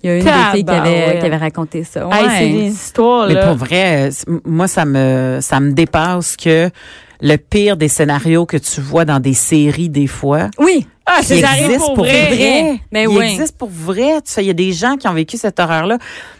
Il 0.03 0.11
y 0.11 0.12
a 0.12 0.17
une 0.19 0.25
des 0.25 0.31
filles 0.53 0.65
qui 0.65 0.71
avait, 0.73 1.19
qui 1.19 1.26
avait 1.26 1.37
raconté 1.37 1.85
ça. 1.85 2.09
Hey, 2.12 2.29
c'est 2.38 2.49
des 2.49 2.67
histoires, 2.73 3.26
Mais 3.28 3.35
là. 3.35 3.47
pour 3.49 3.56
vrai, 3.56 4.09
moi, 4.45 4.69
ça 4.69 4.85
me, 4.85 5.39
ça 5.43 5.59
me 5.61 5.73
dépasse 5.73 6.37
que 6.37 6.71
le 7.21 7.37
pire 7.37 7.76
des 7.76 7.89
scénarios 7.89 8.47
que 8.47 8.57
tu 8.57 8.81
vois 8.81 9.05
dans 9.05 9.21
des 9.21 9.35
séries, 9.35 9.89
des 9.89 10.07
fois, 10.07 10.50
Oui. 10.59 10.87
Ah, 11.09 11.19
qui 11.21 11.26
c'est 11.26 11.39
existe 11.39 11.87
pour 11.95 11.99
vrai. 11.99 12.35
vrai. 12.35 12.81
Mais 12.91 13.05
il 13.05 13.09
oui. 13.09 13.25
existe 13.26 13.57
pour 13.57 13.69
vrai. 13.71 14.21
Tu 14.26 14.33
sais, 14.33 14.43
il 14.43 14.49
y 14.49 14.50
a 14.50 14.55
des 14.55 14.73
gens 14.73 14.97
qui 14.97 15.07
ont 15.07 15.13
vécu 15.15 15.37
cette 15.37 15.61
horreur-là. 15.61 15.99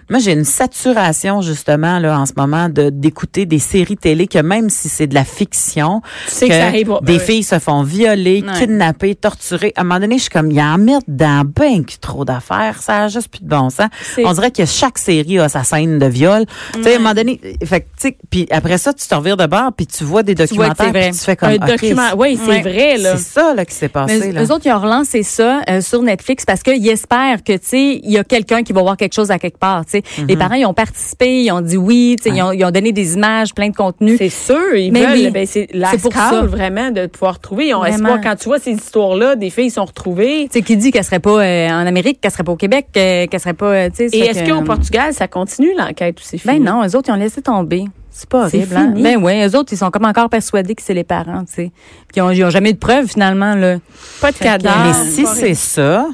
Moi, 0.09 0.21
j'ai 0.21 0.33
une 0.33 0.45
saturation 0.45 1.41
justement 1.43 1.99
là 1.99 2.19
en 2.21 2.27
ce 2.27 2.33
moment 2.37 2.69
de 2.69 2.91
d'écouter 2.91 3.45
des 3.47 3.59
séries 3.59 3.97
télé 3.97 4.27
que 4.29 4.39
même 4.39 4.71
si 4.71 4.89
c'est 4.89 5.07
de 5.07 5.15
la 5.15 5.25
fiction, 5.25 6.01
Tu 6.27 6.33
sais 6.33 6.49
que 6.49 6.55
ça 6.55 6.67
arrive 6.67 6.87
des 7.03 7.13
Ben 7.15 7.19
oui. 7.19 7.19
filles 7.21 7.43
se 7.43 7.59
font 7.59 7.83
violer, 7.83 8.45
Ouais. 8.47 8.59
kidnapper, 8.59 9.15
torturer. 9.17 9.73
À 9.77 9.81
un 9.81 9.85
moment 9.85 9.99
donné, 10.01 10.17
je 10.19 10.23
suis 10.23 10.31
comme, 10.31 10.51
il 10.51 10.57
y 10.59 10.63
en 10.63 10.79
mettre 10.79 11.05
dans 11.09 11.45
ben 11.45 11.85
que 11.85 11.95
trop 12.01 12.25
d'affaires. 12.25 12.81
Ça 12.83 13.05
a 13.05 13.09
juste 13.09 13.29
plus 13.29 13.41
de 13.43 13.49
bon 13.49 13.71
sens. 13.71 13.89
On 14.25 14.33
dirait 14.33 14.51
que 14.51 14.65
chaque 14.65 14.99
série 14.99 15.39
a 15.39 15.49
sa 15.49 15.65
scène 15.65 15.99
de 15.99 16.07
viol. 16.07 16.45
Tu 16.75 16.83
sais, 16.83 16.93
à 16.93 16.97
un 16.97 16.99
moment 16.99 17.15
donné, 17.15 17.41
fait 17.65 17.87
puis 18.31 18.47
après 18.51 18.79
ça, 18.79 18.93
tu 18.93 19.07
te 19.07 19.15
revires 19.15 19.37
de 19.37 19.47
bord, 19.47 19.73
puis 19.77 19.87
tu 19.87 20.05
vois 20.05 20.23
des 20.23 20.35
documentaires, 20.35 20.93
puis 20.93 21.11
tu 21.11 21.19
fais 21.19 21.37
comme, 21.37 21.49
Un 21.51 21.57
document. 21.67 22.11
Oui, 22.17 22.39
c'est 22.41 22.49
Ouais. 22.49 22.61
vrai, 22.63 22.97
là. 22.99 23.17
c'est 23.17 23.25
ça 23.41 23.55
là 23.55 23.65
qui 23.65 23.75
s'est 23.75 23.89
passé 23.89 24.19
Mais 24.21 24.33
là. 24.33 24.45
eux 24.45 24.53
autres, 24.53 24.67
ils 24.67 24.73
ont 24.73 24.79
relancé 24.81 25.23
ça 25.23 25.63
euh, 25.69 25.81
sur 25.81 26.03
Netflix 26.03 26.45
parce 26.45 26.63
qu'ils 26.63 26.87
espèrent 26.89 27.43
que, 27.43 27.53
tu 27.55 27.59
sais, 27.65 28.01
il 28.03 28.11
y 28.11 28.19
a 28.19 28.25
quelqu'un 28.25 28.63
qui 28.63 28.73
va 28.73 28.83
voir 28.83 28.97
quelque 28.97 29.15
chose 29.15 29.31
à 29.31 29.39
quelque 29.39 29.59
part, 29.59 29.85
sais. 30.03 30.23
Mhm. 30.23 30.29
Les 30.29 30.37
parents, 30.37 30.55
ils 30.55 30.67
ont 30.67 30.75
participé, 30.75 31.43
ils 31.43 31.51
ont 31.53 31.61
dit 31.61 31.77
oui, 31.77 32.17
tu 32.21 32.31
sais, 32.31 32.37
ils, 32.37 32.43
ont, 32.43 32.53
ils 32.53 32.65
ont 32.65 32.71
donné 32.71 32.93
des 32.93 33.15
images, 33.15 33.55
plein 33.55 33.69
de 33.69 33.77
contenu. 33.77 34.17
C'est 34.17 34.29
sûr, 34.29 34.75
ils 34.75 34.93
Mais 34.93 35.07
veulent, 35.07 35.13
oui. 35.13 35.31
ben 35.31 35.47
c'est 35.47 35.69
pour 36.03 36.13
ça. 36.13 36.43
vraiment 36.43 36.91
de 36.91 37.07
pouvoir 37.07 37.39
trouver. 37.41 37.69
Ils 37.69 37.75
ont 37.75 37.81
Vraiment. 37.81 37.95
espoir 37.97 38.21
quand 38.23 38.37
tu 38.37 38.45
vois 38.49 38.59
ces 38.59 38.73
histoires-là, 38.73 39.37
des 39.37 39.51
filles 39.51 39.71
sont 39.71 39.85
retrouvées. 39.85 40.49
Tu 40.51 40.59
sais, 40.59 40.63
qui 40.63 40.77
dit 40.77 40.91
qu'elle 40.91 41.05
serait 41.05 41.21
pas 41.21 41.43
euh, 41.43 41.69
en 41.69 41.87
Amérique, 41.87 42.21
qu'elle 42.21 42.31
serait 42.31 42.45
pas 42.45 42.53
au 42.53 42.57
Québec, 42.57 42.87
euh, 42.97 43.27
qu'elle 43.27 43.41
serait 43.41 43.55
pas, 43.55 43.67
euh, 43.73 43.89
tu 43.91 43.97
sais. 43.97 44.09
ça 44.09 44.17
Et 44.17 44.21
est-ce 44.21 44.45
qu'au 44.51 44.61
euh, 44.61 44.65
Portugal, 44.65 45.13
ça 45.13 45.29
continue 45.29 45.71
l'enquête 45.77 46.19
ou 46.21 46.23
c'est 46.25 46.39
fini? 46.39 46.59
Ben 46.59 46.65
non, 46.65 46.83
eux 46.87 46.97
autres, 46.97 47.09
ils 47.09 47.13
ont 47.13 47.17
laissé 47.17 47.43
tomber. 47.43 47.85
C'est 48.11 48.29
pas 48.29 48.45
horrible, 48.47 48.75
hein? 48.75 48.89
fini. 48.95 49.03
Ben 49.03 49.23
oui, 49.23 49.43
eux 49.45 49.57
autres, 49.59 49.73
ils 49.73 49.77
sont 49.77 49.91
comme 49.91 50.07
encore 50.07 50.31
persuadés 50.31 50.75
que 50.75 50.83
c'est 50.83 50.95
les 50.95 51.05
parents, 51.05 51.45
tu 51.45 51.53
sais. 51.55 51.71
Puis 52.09 52.17
ils 52.17 52.23
ont, 52.23 52.31
ils 52.31 52.45
ont 52.45 52.51
jamais 52.51 52.71
eu 52.71 52.73
de 52.73 52.79
preuves, 52.79 53.07
finalement, 53.09 53.55
là. 53.55 53.77
Pas 54.23 54.33
de 54.33 54.39
cadavre. 54.39 54.87
Mais 54.87 55.11
si 55.11 55.27
c'est 55.27 55.53
ça, 55.55 56.07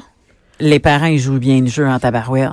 les 0.59 0.79
parents 0.79 1.05
ils 1.05 1.19
jouent 1.19 1.39
bien 1.39 1.61
le 1.61 1.67
jeu 1.67 1.87
en 1.87 1.97
tabarouette. 1.99 2.49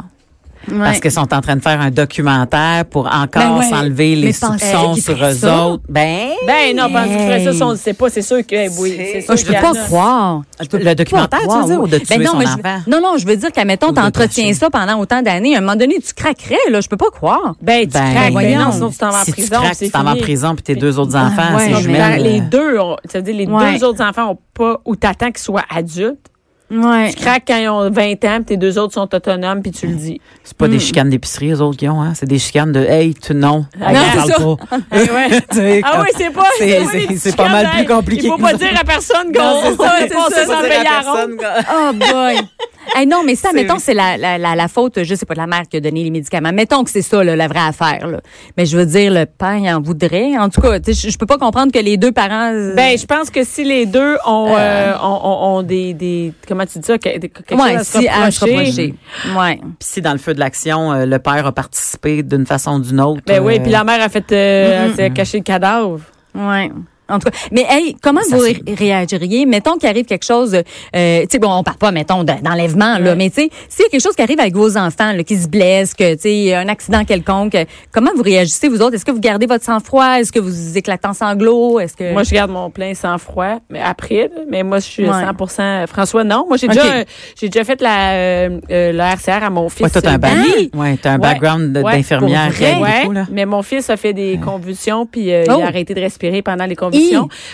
Parce 0.68 0.94
Ouais. 0.96 1.01
qu'ils 1.01 1.11
sont 1.11 1.33
en 1.33 1.40
train 1.40 1.57
de 1.57 1.62
faire 1.62 1.81
un 1.81 1.90
documentaire 1.90 2.85
pour 2.85 3.07
encore 3.07 3.42
Ben 3.42 3.59
ouais. 3.59 3.68
s'enlever 3.70 4.14
les 4.14 4.33
soupçons 4.33 4.94
sur 4.94 5.25
eux 5.25 5.35
ça? 5.35 5.66
autres. 5.66 5.83
Ben, 5.88 6.29
Ben 6.46 6.77
non, 6.77 6.92
parce 6.92 7.09
que 7.09 7.12
tu 7.14 7.18
ferais 7.18 7.53
ça, 7.53 7.66
on 7.66 7.70
le 7.70 7.77
sait 7.77 7.94
pas, 7.94 8.11
c'est 8.11 8.20
sûr 8.23 8.46
que, 8.46 8.68
oui, 8.81 8.94
C'est- 8.96 9.12
c'est 9.12 9.20
sûr 9.23 9.31
Ah, 9.31 9.37
je 9.37 9.44
peux 9.46 9.53
pas 9.55 9.73
croire. 9.87 10.42
le 10.73 10.94
documentaire, 10.94 11.40
tu 11.40 11.59
veux 11.59 11.64
dire, 11.64 11.81
ou 11.83 11.87
de 11.87 11.99
tuer 11.99 12.18
Ben 12.18 12.25
non, 12.25 12.33
son 12.33 12.40
enfant? 12.42 12.79
non, 12.87 13.01
non, 13.01 13.16
je 13.16 13.27
veux 13.27 13.37
dire 13.37 13.51
qu'à 13.53 13.64
mettons, 13.64 13.88
Ou 13.88 13.92
de 13.92 13.96
t'entretiens 13.96 14.53
ça 14.53 14.68
pendant 14.70 14.99
autant 14.99 15.23
d'années. 15.23 15.55
À 15.55 15.59
un 15.59 15.61
moment 15.62 15.77
donné, 15.77 15.96
tu 16.07 16.12
craquerais, 16.12 16.70
là. 16.70 16.81
Je 16.83 16.88
peux 16.88 16.96
pas 16.99 17.11
croire. 17.11 17.55
Ben, 17.62 17.83
tu 17.83 17.88
Ben, 17.88 18.12
craques, 18.12 18.35
ben 18.35 18.59
non, 18.59 18.73
sinon 18.73 18.90
tu 18.90 18.99
t'en 18.99 19.11
vas 19.11 19.20
en 19.23 19.25
si 19.25 19.33
prison. 19.33 19.57
tu 19.57 19.62
craques, 19.62 19.75
c'est 19.75 19.87
tu 19.87 19.92
t'en 19.92 20.03
vas 20.05 20.12
en 20.12 20.16
prison, 20.16 20.55
puis 20.55 20.62
tes 20.62 20.75
deux 20.77 20.99
autres 20.99 21.16
Ah, 21.16 21.27
enfants, 21.29 21.59
c'est 21.59 21.75
jumelles. 21.83 22.23
les 22.23 22.40
deux, 22.42 22.79
ont- 22.79 22.96
ça 23.11 23.18
veut 23.18 23.25
dire 23.25 23.35
les 23.35 23.46
deux 23.46 23.85
autres 23.85 24.03
enfants 24.05 24.33
ont 24.33 24.38
pas, 24.55 24.81
ou 24.85 24.94
t'attends 24.96 25.31
qu'ils 25.31 25.38
soient 25.38 25.64
adultes. 25.75 26.27
Ouais. 26.70 27.11
Tu 27.12 27.16
craques 27.22 27.42
quand 27.48 27.56
ils 27.56 27.68
ont 27.68 27.90
20 27.90 28.24
ans, 28.24 28.37
puis 28.37 28.44
tes 28.44 28.56
deux 28.56 28.78
autres 28.78 28.94
sont 28.94 29.12
autonomes, 29.14 29.61
puis 29.62 29.72
tu 29.72 29.87
le 29.88 29.94
dis. 29.94 30.20
C'est 30.44 30.56
pas 30.56 30.68
des 30.68 30.76
Hmm. 30.76 30.80
chicanes 30.80 31.11
d'épicerie, 31.11 31.48
les 31.48 31.61
autres 31.61 31.76
qui 31.76 31.88
ont, 31.88 32.00
hein? 32.00 32.12
C'est 32.14 32.26
des 32.26 32.38
chicanes 32.38 32.70
de, 32.72 32.80
hey, 32.80 33.14
tu, 33.14 33.35
non. 33.35 33.66
Ah, 33.80 33.92
non, 33.92 34.00
parle 34.14 34.26
c'est 34.26 34.33
ça. 34.33 34.38
pas. 34.38 34.96
ouais. 34.96 35.83
Ah 35.85 36.02
oui, 36.02 36.09
c'est 36.16 36.30
pas. 36.30 36.44
C'est- 36.59 36.78
pas 36.85 36.90
c'est- 36.92 37.06
des 37.09 37.16
c'est 37.18 37.37
pas 37.37 37.48
mal 37.48 37.68
plus 37.76 37.87
compliqué 37.87 38.24
Il 38.26 38.30
faut 38.30 38.38
pas 38.38 38.54
dire 38.54 38.68
à 38.80 38.85
personne 38.85 39.33
Non, 39.35 39.61
qu'on 39.62 39.62
c'est 39.62 39.76
ça, 39.83 39.96
c'est 40.30 40.46
ça. 40.46 41.26
Oh 41.72 41.92
boy. 41.92 42.37
Hey, 42.97 43.07
non, 43.07 43.23
mais 43.25 43.35
ça, 43.35 43.51
C'est- 43.51 43.57
mettons, 43.57 43.79
c'est 43.79 43.95
la, 43.95 44.16
la, 44.16 44.37
la, 44.38 44.55
la 44.57 44.69
faute, 44.69 45.03
je 45.05 45.14
sais 45.14 45.27
pas, 45.27 45.35
de 45.35 45.38
la 45.40 45.47
mère 45.47 45.62
qui 45.71 45.77
a 45.77 45.81
donné 45.81 46.03
les 46.03 46.11
médicaments. 46.11 46.53
Mettons 46.53 46.83
que 46.83 46.90
c'est 46.90 47.03
ça, 47.03 47.23
là, 47.23 47.37
la 47.37 47.47
vraie 47.47 47.61
affaire. 47.69 48.07
Là. 48.07 48.21
Mais 48.57 48.66
je 48.66 48.77
veux 48.77 48.87
dire, 48.87 49.12
le 49.12 49.27
père, 49.27 49.57
il 49.57 49.71
en 49.73 49.81
voudrait. 49.81 50.37
En 50.38 50.49
tout 50.49 50.61
cas, 50.61 50.79
je 50.87 51.16
peux 51.19 51.27
pas 51.27 51.38
comprendre 51.38 51.73
que 51.73 51.79
les 51.79 51.97
deux 51.97 52.11
parents... 52.12 52.53
euh, 52.53 52.75
Ben, 52.75 52.99
je 52.99 53.07
pense 53.07 53.31
que 53.31 53.45
si 53.45 53.64
les 53.64 53.87
deux 53.87 54.16
ont, 54.27 54.55
euh, 54.59 54.93
ont, 55.03 55.21
ont, 55.23 55.57
ont 55.59 55.62
des, 55.62 55.95
des, 55.95 56.33
comment 56.49 56.64
tu 56.66 56.79
dis 56.79 56.87
ça, 56.87 56.99
quelque 56.99 57.55
ouais, 57.55 57.59
chose 57.59 57.77
à 57.77 57.85
se 57.85 57.99
si 58.01 58.09
à 58.09 58.25
reprocher. 58.27 58.51
reprocher. 58.51 58.95
Ouais. 59.38 59.57
Puis 59.57 59.75
si 59.81 60.01
dans 60.01 60.12
le 60.12 60.19
feu 60.19 60.35
de 60.35 60.40
l'action, 60.40 60.93
euh, 60.93 61.07
le 61.07 61.19
père 61.19 61.47
a 61.47 61.53
participé 61.53 62.23
d'une 62.23 62.47
façon 62.47 62.77
ou 62.77 62.81
d'une 62.81 63.01
autre. 63.01 63.21
Ben 63.27 63.43
oui, 63.45 63.59
euh, 63.59 63.62
puis 63.62 63.71
la 63.71 63.85
mère 63.85 64.03
a 64.03 64.09
fait, 64.09 64.33
euh, 64.33 64.87
elle 64.87 64.95
s'est 64.95 65.11
caché 65.11 65.38
le 65.38 65.45
cadavre. 65.45 66.01
Ouais. 66.35 66.71
En 67.11 67.18
tout 67.18 67.31
cas, 67.31 67.37
mais 67.53 67.66
hey, 67.68 67.96
comment 68.03 68.20
Ça, 68.23 68.37
vous 68.37 68.42
ré- 68.42 68.62
réagiriez? 68.77 69.46
Mettons 69.46 69.77
qu'il 69.77 69.88
arrive 69.88 70.05
quelque 70.07 70.25
chose, 70.25 70.55
euh, 70.55 71.20
tu 71.23 71.27
sais, 71.31 71.38
bon, 71.38 71.53
on 71.53 71.62
parle 71.62 71.79
pas, 71.79 71.90
mettons, 71.92 72.25
de- 72.25 72.33
d'enlèvement, 72.42 72.99
là, 72.99 73.11
Ouais. 73.11 73.16
mais 73.16 73.31
tu 73.31 73.42
sais, 73.42 73.51
s'il 73.68 73.85
y 73.85 73.87
a 73.87 73.90
quelque 73.90 74.03
chose 74.03 74.14
qui 74.16 74.23
arrive 74.23 74.40
avec 74.40 74.55
vos 74.55 74.77
enfants, 74.77 75.12
là, 75.12 75.23
qui 75.25 75.37
se 75.37 75.49
blessent, 75.49 75.94
que 75.94 76.14
tu 76.14 76.20
sais, 76.23 76.55
un 76.55 76.68
accident 76.68 77.05
quelconque, 77.05 77.57
comment 77.92 78.11
vous 78.16 78.23
réagissez 78.23 78.68
vous 78.68 78.81
autres? 78.83 78.94
Est-ce 78.94 79.05
que 79.05 79.11
vous 79.11 79.20
gardez 79.20 79.46
votre 79.46 79.64
sang-froid? 79.64 80.20
Est-ce 80.20 80.33
que 80.33 80.38
vous 80.40 80.77
éclatez 80.79 81.09
en 81.09 81.12
sanglots? 81.14 81.81
Est-ce 81.81 81.96
que 81.96 82.12
Moi, 82.12 82.23
je 82.23 82.31
garde 82.35 82.51
mon 82.51 82.70
plein 82.70 82.94
sang-froid, 82.94 83.61
mais 83.70 83.81
après, 83.81 84.31
là, 84.35 84.42
mais 84.49 84.62
moi, 84.62 84.79
je 84.79 84.85
suis 84.87 85.05
Ouais. 85.09 85.11
100 85.12 85.87
François, 85.87 86.25
non. 86.25 86.44
Moi, 86.49 86.57
j'ai 86.57 86.68
déjà, 86.68 87.05
j'ai 87.40 87.49
déjà 87.49 87.64
fait 87.64 87.81
la, 87.81 88.12
euh, 88.12 88.61
euh, 88.70 88.92
la 88.92 89.12
RCR 89.14 89.42
à 89.44 89.51
mon 89.51 89.68
fils. 89.68 89.83
Ouais, 89.83 89.90
toi, 89.90 90.03
t'as 90.03 90.11
un, 90.11 90.14
euh, 90.14 90.18
bac- 90.18 90.75
ouais, 90.75 90.99
t'as 91.01 91.11
un 91.11 91.14
Ouais. 91.14 91.18
background 91.20 91.73
de- 91.73 91.81
Ouais, 91.83 91.96
d'infirmière 91.96 92.51
Ouais, 92.61 93.25
mais 93.31 93.46
mon 93.46 93.62
fils 93.62 93.90
a 93.90 93.96
fait 93.96 94.12
des 94.12 94.38
convulsions 94.44 95.07
puis 95.07 95.33
euh, 95.33 95.44
Oh. 95.49 95.55
il 95.59 95.62
a 95.62 95.66
arrêté 95.66 95.94
de 95.94 96.01
respirer 96.01 96.42
pendant 96.42 96.66
les 96.66 96.77
convulsions. 96.77 96.99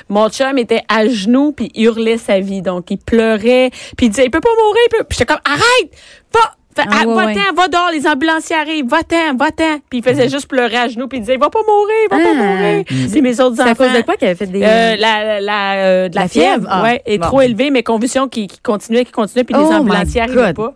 Mon 0.09 0.29
chum 0.29 0.59
était 0.59 0.83
à 0.89 1.07
genoux 1.09 1.53
puis 1.53 1.71
hurlait 1.75 2.19
sa 2.19 2.41
vie 2.41 2.63
donc 2.63 2.91
il 2.91 2.99
pleurait 2.99 3.71
puis 3.97 4.07
il 4.07 4.11
disait 4.11 4.25
il 4.25 4.31
peut 4.31 4.41
pas 4.41 4.49
mourir 4.65 4.83
il 4.87 4.99
peut. 4.99 5.05
Puis 5.09 5.19
j'étais 5.19 5.33
comme 5.33 5.43
arrête 5.45 5.91
va 6.33 6.41
Fait, 6.77 6.83
Ah, 6.91 6.99
ah, 7.05 7.07
ouais, 7.07 7.15
va-t'en, 7.15 7.29
ouais. 7.29 7.55
va 7.57 7.69
dehors, 7.69 7.91
les 7.91 8.07
ambulanciers 8.07 8.55
arrivent, 8.57 8.87
va-t'en, 8.87 9.35
va-t'en. 9.39 9.79
Puis 9.89 10.01
il 10.01 10.03
faisait 10.05 10.29
juste 10.29 10.47
pleurer 10.47 10.77
à 10.77 10.89
genoux, 10.89 11.09
puis 11.09 11.17
il 11.17 11.21
disait, 11.23 11.33
il 11.33 11.41
va 11.41 11.49
pas 11.49 11.61
mourir, 11.67 11.95
il 12.05 12.09
va 12.11 12.23
pas 12.23 12.31
Ah. 12.31 12.35
mourir. 12.35 12.85
Puis 12.85 13.23
mes 13.23 13.41
autres 13.41 13.57
c'est 13.57 13.63
à 13.63 13.71
enfants. 13.71 13.85
cause 13.85 13.95
de 13.95 14.03
quoi 14.03 14.17
qu'elle 14.17 14.29
avait 14.29 14.37
fait 14.39 14.47
des 14.47 14.63
Euh, 14.63 14.95
la, 14.97 15.41
la, 15.41 15.73
euh, 15.77 16.09
de 16.11 16.15
la, 16.15 16.23
La 16.23 16.29
fièvre, 16.29 16.51
fièvre? 16.57 16.67
Ah, 16.71 16.83
ouais, 16.83 17.01
est 17.07 17.17
bon. 17.17 17.25
trop 17.29 17.41
élevée, 17.41 17.71
mais 17.71 17.83
convulsions 17.83 18.29
qui, 18.29 18.47
qui 18.47 18.59
continuaient, 18.61 19.07
qui 19.07 19.13
continuaient, 19.13 19.45
puis 19.45 19.55
Oh 19.59 19.63
les 19.63 19.71
my 19.71 19.75
ambulanciers 19.77 20.21
n'arrivaient 20.21 20.53
pas. 20.53 20.75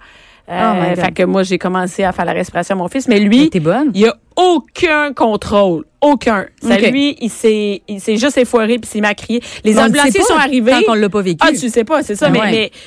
Euh, 0.48 0.72
Oh 0.72 0.88
God. 0.96 1.04
fait 1.04 1.12
que 1.12 1.22
moi, 1.24 1.42
j'ai 1.42 1.58
commencé 1.58 2.02
à 2.02 2.12
faire 2.12 2.24
la 2.24 2.32
respiration 2.32 2.74
à 2.76 2.78
mon 2.78 2.88
fils, 2.88 3.06
mais 3.06 3.20
lui, 3.20 3.50
bonne 3.60 3.90
il 3.94 4.06
a 4.06 4.14
aucun 4.44 5.12
contrôle. 5.12 5.84
Aucun. 6.02 6.46
Ça, 6.62 6.78
lui, 6.78 7.14
il 7.20 7.28
s'est, 7.28 7.82
il 7.86 8.00
s'est 8.00 8.16
juste 8.16 8.38
effoiré 8.38 8.78
puis 8.78 8.88
il 8.94 9.02
m'a 9.02 9.12
crié. 9.12 9.42
Les 9.64 9.76
On 9.76 9.82
le 9.82 9.86
ambulanciers 9.88 10.22
sont 10.22 10.34
arrivés. 10.34 10.70
Tant 10.72 10.82
qu'on 10.84 10.94
l'a 10.94 11.10
pas 11.10 11.20
vécu. 11.20 11.36
Ah, 11.46 11.50
tu 11.52 11.68
sais 11.68 11.84
pas, 11.84 12.02
c'est 12.02 12.14
ça. 12.16 12.28
Ah 12.28 12.30
mais, 12.30 12.40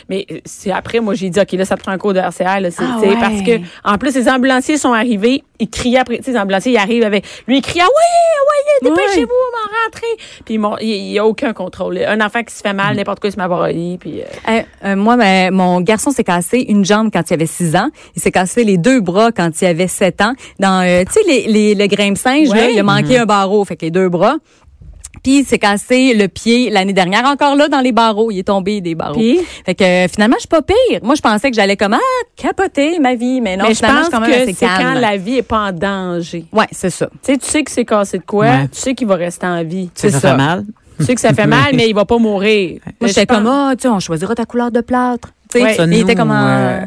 mais, 0.10 0.26
mais 0.32 0.42
c'est 0.46 0.72
après, 0.72 1.00
moi, 1.00 1.14
j'ai 1.14 1.30
dit, 1.30 1.40
OK, 1.40 1.52
là, 1.52 1.64
ça 1.64 1.78
prend 1.78 1.92
un 1.92 2.00
cours 2.00 2.14
de 2.16 2.20
RCR, 2.20 2.60
là. 2.60 2.72
C'est, 2.72 2.82
Ah 2.84 2.98
ouais. 3.00 3.16
parce 3.20 3.44
que, 3.44 3.60
en 3.84 4.00
plus, 4.00 4.16
les 4.16 4.28
ambulanciers 4.28 4.78
sont 4.80 4.94
arrivés. 4.94 5.44
Ils 5.60 5.70
criaient 5.70 6.00
après, 6.00 6.18
tu 6.18 6.24
sais, 6.24 6.32
les 6.32 6.40
ambulanciers, 6.40 6.72
ils 6.74 6.78
arrivent 6.78 7.04
avec, 7.04 7.24
lui, 7.48 7.58
il 7.58 7.62
crie, 7.62 7.80
ah 7.82 7.86
ouais, 7.86 8.90
ouais, 8.90 8.90
dépêchez-vous, 8.96 9.30
on 9.32 9.52
va 9.58 9.86
rentrer. 9.86 10.42
Puis, 10.46 10.58
mon- 10.58 10.78
il 10.80 10.88
il 10.90 11.12
y 11.12 11.20
a 11.20 11.26
aucun 11.28 11.54
contrôle. 11.54 12.00
Un 12.00 12.20
enfant 12.20 12.42
qui 12.42 12.54
se 12.56 12.62
fait 12.62 12.74
Mm. 12.74 12.78
mal, 12.78 12.96
n'importe 12.96 13.20
quoi, 13.20 13.30
il 13.30 13.34
se 13.34 13.38
met 13.38 13.44
à 13.44 13.48
broyer, 13.48 13.98
puis, 14.00 14.22
euh, 14.22 14.26
Euh, 14.50 14.62
euh, 14.86 14.96
moi, 14.96 15.18
ben, 15.18 15.54
mon 15.54 15.82
garçon 15.82 16.10
s'est 16.10 16.24
cassé 16.24 16.66
une 16.68 16.84
jambe 16.84 17.12
quand 17.14 17.30
il 17.30 17.34
avait 17.36 17.46
6 17.46 17.76
ans. 17.76 17.90
Il 18.16 18.22
s'est 18.24 18.32
cassé 18.32 18.64
les 18.64 18.78
deux 18.78 19.02
bras 19.02 19.32
quand 19.32 19.62
il 19.62 19.66
avait 19.68 19.88
7 19.88 20.22
ans. 20.22 20.34
Dans, 20.60 20.82
euh, 20.84 21.04
tu 21.06 21.14
sais, 21.14 21.20
les, 21.28 21.43
les, 21.48 21.76
le 21.76 21.88
grimpe-singe, 21.88 22.50
là, 22.50 22.54
Ouais. 22.56 22.74
il 22.74 22.80
a 22.80 22.84
manqué 22.84 23.18
un 23.18 23.26
barreau, 23.26 23.64
fait 23.66 23.76
que 23.76 23.86
les 23.86 23.92
deux 23.92 24.10
bras. 24.10 24.36
Puis 25.22 25.40
il 25.40 25.46
s'est 25.46 25.60
cassé 25.60 26.14
le 26.14 26.28
pied 26.28 26.70
l'année 26.70 26.92
dernière, 26.92 27.24
encore 27.26 27.56
là, 27.56 27.70
dans 27.70 27.80
les 27.80 27.94
barreaux. 27.94 28.30
Il 28.30 28.40
est 28.40 28.44
tombé 28.48 28.82
des 28.82 28.94
barreaux. 28.94 29.14
Puis? 29.14 29.40
Fait 29.66 29.74
que 29.74 30.08
finalement, 30.12 30.36
je 30.36 30.42
suis 30.42 30.48
pas 30.50 30.62
pire. 30.62 31.00
Moi, 31.02 31.16
je 31.16 31.22
pensais 31.22 31.50
que 31.50 31.56
j'allais 31.56 31.78
comme, 31.78 31.94
ah, 31.94 32.00
capoter 32.36 33.00
ma 33.00 33.16
vie. 33.16 33.40
Mais 33.40 33.56
non, 33.56 33.66
mais 33.70 33.74
je 33.74 33.80
pense 33.80 34.10
quand 34.10 34.20
même 34.20 34.48
que 34.48 34.54
c'est 34.54 34.66
quand 34.66 34.96
la 34.96 35.16
vie 35.16 35.38
est 35.38 35.42
pas 35.44 35.70
en 35.70 35.72
danger. 35.72 36.46
Ouais, 36.52 36.66
c'est 36.72 36.90
ça. 36.90 37.08
Tu 37.24 37.32
sais, 37.34 37.38
tu 37.38 37.46
sais 37.46 37.64
que 37.64 37.72
c'est 37.72 37.86
cassé 37.86 38.18
de 38.18 38.24
quoi, 38.26 38.46
Ouais. 38.46 38.68
tu 38.70 38.80
sais 38.82 38.96
qu'il 38.96 39.08
va 39.08 39.16
rester 39.16 39.46
en 39.48 39.64
vie. 39.64 39.90
Tu 39.96 40.02
sais, 40.02 40.10
ça, 40.10 40.20
C'est 40.20 40.28
fait 40.30 40.36
mal. 40.36 40.66
Tu 41.00 41.06
sais 41.06 41.16
que 41.16 41.22
ça 41.22 41.34
fait 41.34 41.48
mal, 41.48 41.74
mais 41.74 41.88
il 41.88 41.96
va 41.96 42.04
pas 42.04 42.18
mourir. 42.18 42.82
Moi, 43.00 43.08
j'étais 43.08 43.26
comme, 43.26 43.48
ah, 43.48 43.74
tu 43.78 43.84
sais, 43.84 43.88
on 43.88 44.00
choisira 44.02 44.36
ta 44.36 44.44
couleur 44.46 44.72
de 44.72 44.82
plâtre. 44.82 45.30
Tu 45.54 45.60
sais, 45.60 45.64
Ouais. 45.66 45.74
Ça, 45.76 45.86
il 45.86 45.94
était 46.00 46.16
comme 46.16 46.32
en, 46.32 46.46
euh, 46.46 46.80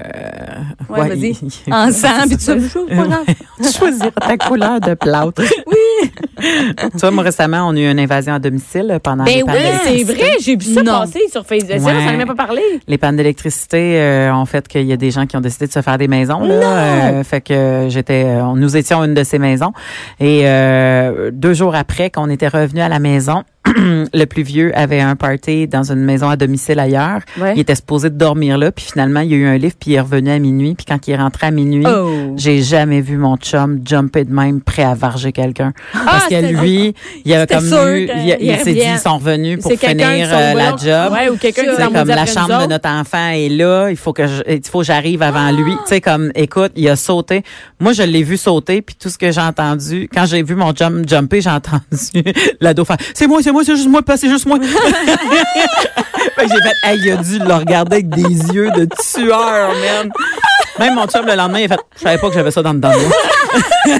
ouais, 0.90 1.00
ouais, 1.00 1.08
vas-y, 1.10 1.36
ensemble. 1.70 2.36
Tu 2.36 3.72
choisiras 3.72 4.10
ta 4.10 4.36
couleur 4.36 4.80
de 4.80 4.94
plâtre. 4.94 5.42
Oui. 5.66 6.10
tu 6.92 6.98
vois, 6.98 7.10
moi, 7.10 7.24
récemment, 7.24 7.66
on 7.68 7.74
a 7.74 7.78
eu 7.78 7.90
une 7.90 7.98
invasion 7.98 8.34
à 8.34 8.38
domicile 8.38 8.98
pendant 9.02 9.24
les 9.24 9.42
Ben 9.42 9.46
pannes 9.46 9.56
oui, 9.86 10.04
c'est 10.06 10.12
vrai, 10.14 10.30
j'ai 10.40 10.54
vu 10.56 10.74
ça 10.74 10.82
Non. 10.82 11.00
passer 11.00 11.20
sur 11.30 11.46
Facebook. 11.46 11.78
Ça, 11.80 11.86
Ouais. 11.86 11.92
ça 11.92 12.00
n'en 12.00 12.08
a 12.08 12.16
même 12.16 12.26
pas 12.28 12.34
parlé. 12.34 12.60
Les 12.86 12.98
pannes 12.98 13.16
d'électricité 13.16 13.98
euh, 13.98 14.34
ont 14.34 14.44
fait 14.44 14.68
qu'il 14.68 14.82
y 14.84 14.92
a 14.92 14.96
des 14.98 15.10
gens 15.10 15.24
qui 15.26 15.36
ont 15.36 15.40
décidé 15.40 15.66
de 15.66 15.72
se 15.72 15.80
faire 15.80 15.96
des 15.96 16.08
maisons. 16.08 16.40
Là, 16.40 16.54
Euh, 16.54 17.24
fait 17.24 17.40
que 17.40 17.86
j'étais, 17.88 18.24
euh, 18.26 18.42
nous 18.54 18.76
étions 18.76 19.02
une 19.04 19.14
de 19.14 19.24
ces 19.24 19.38
maisons. 19.38 19.72
Et 20.20 20.42
euh, 20.44 21.30
deux 21.32 21.54
jours 21.54 21.74
après 21.74 22.10
qu'on 22.10 22.28
était 22.28 22.48
revenu 22.48 22.80
à 22.82 22.88
la 22.90 22.98
maison, 22.98 23.42
le 23.76 24.24
plus 24.24 24.42
vieux 24.42 24.76
avait 24.76 25.00
un 25.00 25.16
party 25.16 25.66
dans 25.66 25.90
une 25.92 26.00
maison 26.04 26.28
à 26.28 26.36
domicile 26.36 26.78
ailleurs. 26.78 27.20
Ouais. 27.38 27.54
Il 27.54 27.60
était 27.60 27.74
supposé 27.74 28.10
de 28.10 28.16
dormir 28.16 28.58
là, 28.58 28.70
puis 28.72 28.84
finalement 28.84 29.20
il 29.20 29.30
y 29.30 29.34
a 29.34 29.36
eu 29.36 29.46
un 29.46 29.58
livre, 29.58 29.74
puis 29.78 29.92
il 29.92 29.94
est 29.94 30.00
revenu 30.00 30.30
à 30.30 30.38
minuit. 30.38 30.74
Puis 30.74 30.86
quand 30.86 31.06
il 31.06 31.12
est 31.12 31.16
rentré 31.16 31.46
à 31.46 31.50
minuit, 31.50 31.84
Oh. 31.86 32.34
j'ai 32.36 32.62
jamais 32.62 33.00
vu 33.00 33.16
mon 33.16 33.36
chum 33.36 33.80
jumper 33.84 34.24
de 34.24 34.32
même 34.32 34.60
prêt 34.60 34.82
à 34.82 34.94
varger 34.94 35.32
quelqu'un. 35.32 35.72
Parce 35.92 36.26
que 36.26 36.52
lui, 36.52 36.94
il 37.24 37.34
avait 37.34 37.46
comme 37.46 37.64
eu, 37.64 38.08
il, 38.16 38.36
il 38.40 38.56
s'est 38.58 38.72
dit 38.72 38.80
ils 38.80 38.98
sont 38.98 39.18
revenus 39.18 39.60
pour 39.60 39.72
finir 39.72 40.28
euh, 40.32 40.54
la 40.54 40.76
job. 40.76 41.12
Ouais, 41.12 41.28
ou 41.28 41.36
quelqu'un 41.36 41.62
qui 41.62 41.92
comme 41.92 42.08
la 42.08 42.26
chambre 42.26 42.62
de 42.62 42.66
notre 42.66 42.88
enfant 42.88 43.30
est 43.30 43.48
là, 43.48 43.88
il 43.90 43.96
faut 43.96 44.12
que 44.12 44.26
je, 44.26 44.42
il 44.48 44.60
faut 44.66 44.80
que 44.80 44.84
j'arrive 44.86 45.22
avant 45.22 45.50
lui. 45.50 45.72
Tu 45.72 45.78
sais 45.86 46.00
comme 46.00 46.30
écoute, 46.34 46.72
il 46.76 46.88
a 46.88 46.96
sauté. 46.96 47.42
Moi 47.80 47.92
je 47.92 48.02
l'ai 48.02 48.22
vu 48.22 48.36
sauter 48.36 48.82
puis 48.82 48.96
tout 48.98 49.08
ce 49.08 49.18
que 49.18 49.30
j'ai 49.30 49.40
entendu 49.40 50.08
quand 50.12 50.26
j'ai 50.26 50.42
vu 50.42 50.54
mon 50.54 50.74
jump 50.74 51.08
jumper, 51.08 51.40
j'ai 51.40 51.50
entendu 51.56 52.32
l'ado 52.60 52.84
faire 52.84 52.96
c'est 53.14 53.26
moi, 53.26 53.40
c'est 53.42 53.52
moi, 53.52 53.55
c'est 53.64 53.76
juste 53.76 53.88
moi, 53.88 54.00
c'est 54.16 54.28
juste 54.28 54.46
moi. 54.46 54.58
Fait 56.36 56.46
que 56.46 56.52
j'ai 56.52 56.60
fait 56.60 56.76
hey, 56.84 57.00
il 57.04 57.12
a 57.12 57.16
dû 57.16 57.38
le 57.38 57.54
regarder 57.54 57.96
avec 57.96 58.08
des 58.08 58.52
yeux 58.52 58.70
de 58.70 58.86
tueur, 59.12 59.68
man. 59.74 60.10
Même 60.78 60.94
mon 60.94 61.06
chum 61.06 61.24
le 61.26 61.34
lendemain, 61.34 61.60
il 61.60 61.64
a 61.64 61.68
fait 61.68 61.80
je 61.96 62.02
savais 62.02 62.18
pas 62.18 62.28
que 62.28 62.34
j'avais 62.34 62.50
ça 62.50 62.62
dans 62.62 62.72
le 62.72 62.78
dedans 62.78 62.90
de 62.90 63.06
moi. 63.06 63.98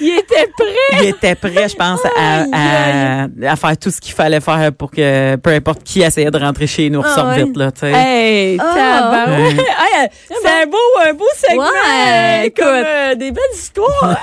Il 0.00 0.18
était 0.18 0.48
prêt. 0.56 1.00
Il 1.02 1.08
était 1.08 1.34
prêt, 1.34 1.68
je 1.68 1.76
pense, 1.76 2.00
à, 2.16 2.44
à, 2.52 3.26
à 3.50 3.56
faire 3.56 3.76
tout 3.76 3.90
ce 3.90 4.00
qu'il 4.00 4.14
fallait 4.14 4.40
faire 4.40 4.70
pour 4.72 4.90
que 4.90 5.36
peu 5.36 5.50
importe 5.50 5.82
qui 5.82 6.02
essayait 6.02 6.30
de 6.30 6.38
rentrer 6.38 6.66
chez 6.66 6.88
nous 6.88 7.00
ressorte 7.02 7.36
ouais. 7.36 7.44
vite 7.44 7.56
là, 7.56 7.72
tu 7.72 7.80
sais. 7.80 7.92
Hey, 7.92 8.58
Ah. 8.60 9.26
Hey, 9.38 10.08
c'est 10.28 10.62
un 10.62 10.66
beau, 10.66 10.76
un 11.04 11.12
beau 11.14 11.24
segment. 11.36 11.62
Ouais, 11.64 12.46
euh, 12.46 12.50
comme 12.56 12.66
euh, 12.68 13.14
des 13.14 13.32
belles 13.32 13.42
histoires. 13.54 14.18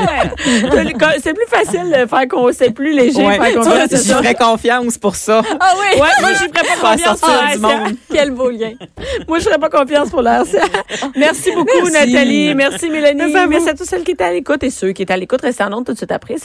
Ouais. 0.00 0.32
c'est 1.22 1.34
plus 1.34 1.46
facile 1.48 1.90
de 1.90 2.06
faire 2.08 2.28
qu'on 2.28 2.52
c'est 2.52 2.70
plus 2.70 2.92
léger. 2.94 3.22
De 3.24 3.30
faire 3.32 3.98
ça. 3.98 4.16
ferais 4.16 4.34
confiance 4.34 4.98
pour 4.98 5.16
ça. 5.16 5.42
Ah 5.60 5.74
oui. 5.78 6.00
Ouais, 6.00 6.08
moi, 6.20 6.30
j'y 6.32 6.38
ferais 6.38 6.50
pas 6.50 6.64
Faire 6.64 6.90
confiance 6.92 7.20
pour 7.20 7.28
sortir 7.28 7.46
la 7.48 7.54
du 7.54 7.60
monde. 7.60 7.96
Quel 8.12 8.30
beau 8.30 8.50
lien. 8.50 8.72
Moi, 9.28 9.38
je 9.38 9.44
ferais 9.44 9.58
pas 9.58 9.68
confiance 9.70 10.10
pour 10.10 10.22
la 10.22 10.42
RCA. 10.42 10.64
Merci 11.16 11.52
beaucoup, 11.52 11.88
Merci. 11.90 12.12
Nathalie. 12.12 12.54
Merci, 12.54 12.90
Mélanie. 12.90 13.18
Merci 13.18 13.36
à. 13.36 13.46
Merci 13.46 13.68
à 13.70 13.74
tous 13.74 13.84
celles 13.84 14.04
qui 14.04 14.12
étaient 14.12 14.24
à 14.24 14.32
l'écoute 14.32 14.62
et 14.62 14.70
qui 14.92 15.02
étaient 15.02 15.12
à 15.12 15.16
l'écoute. 15.16 15.42
Restez 15.42 15.64
en 15.64 15.72
ondes 15.72 15.86
tout 15.86 15.92
de 15.92 15.96
suite 15.96 16.12
après. 16.12 16.36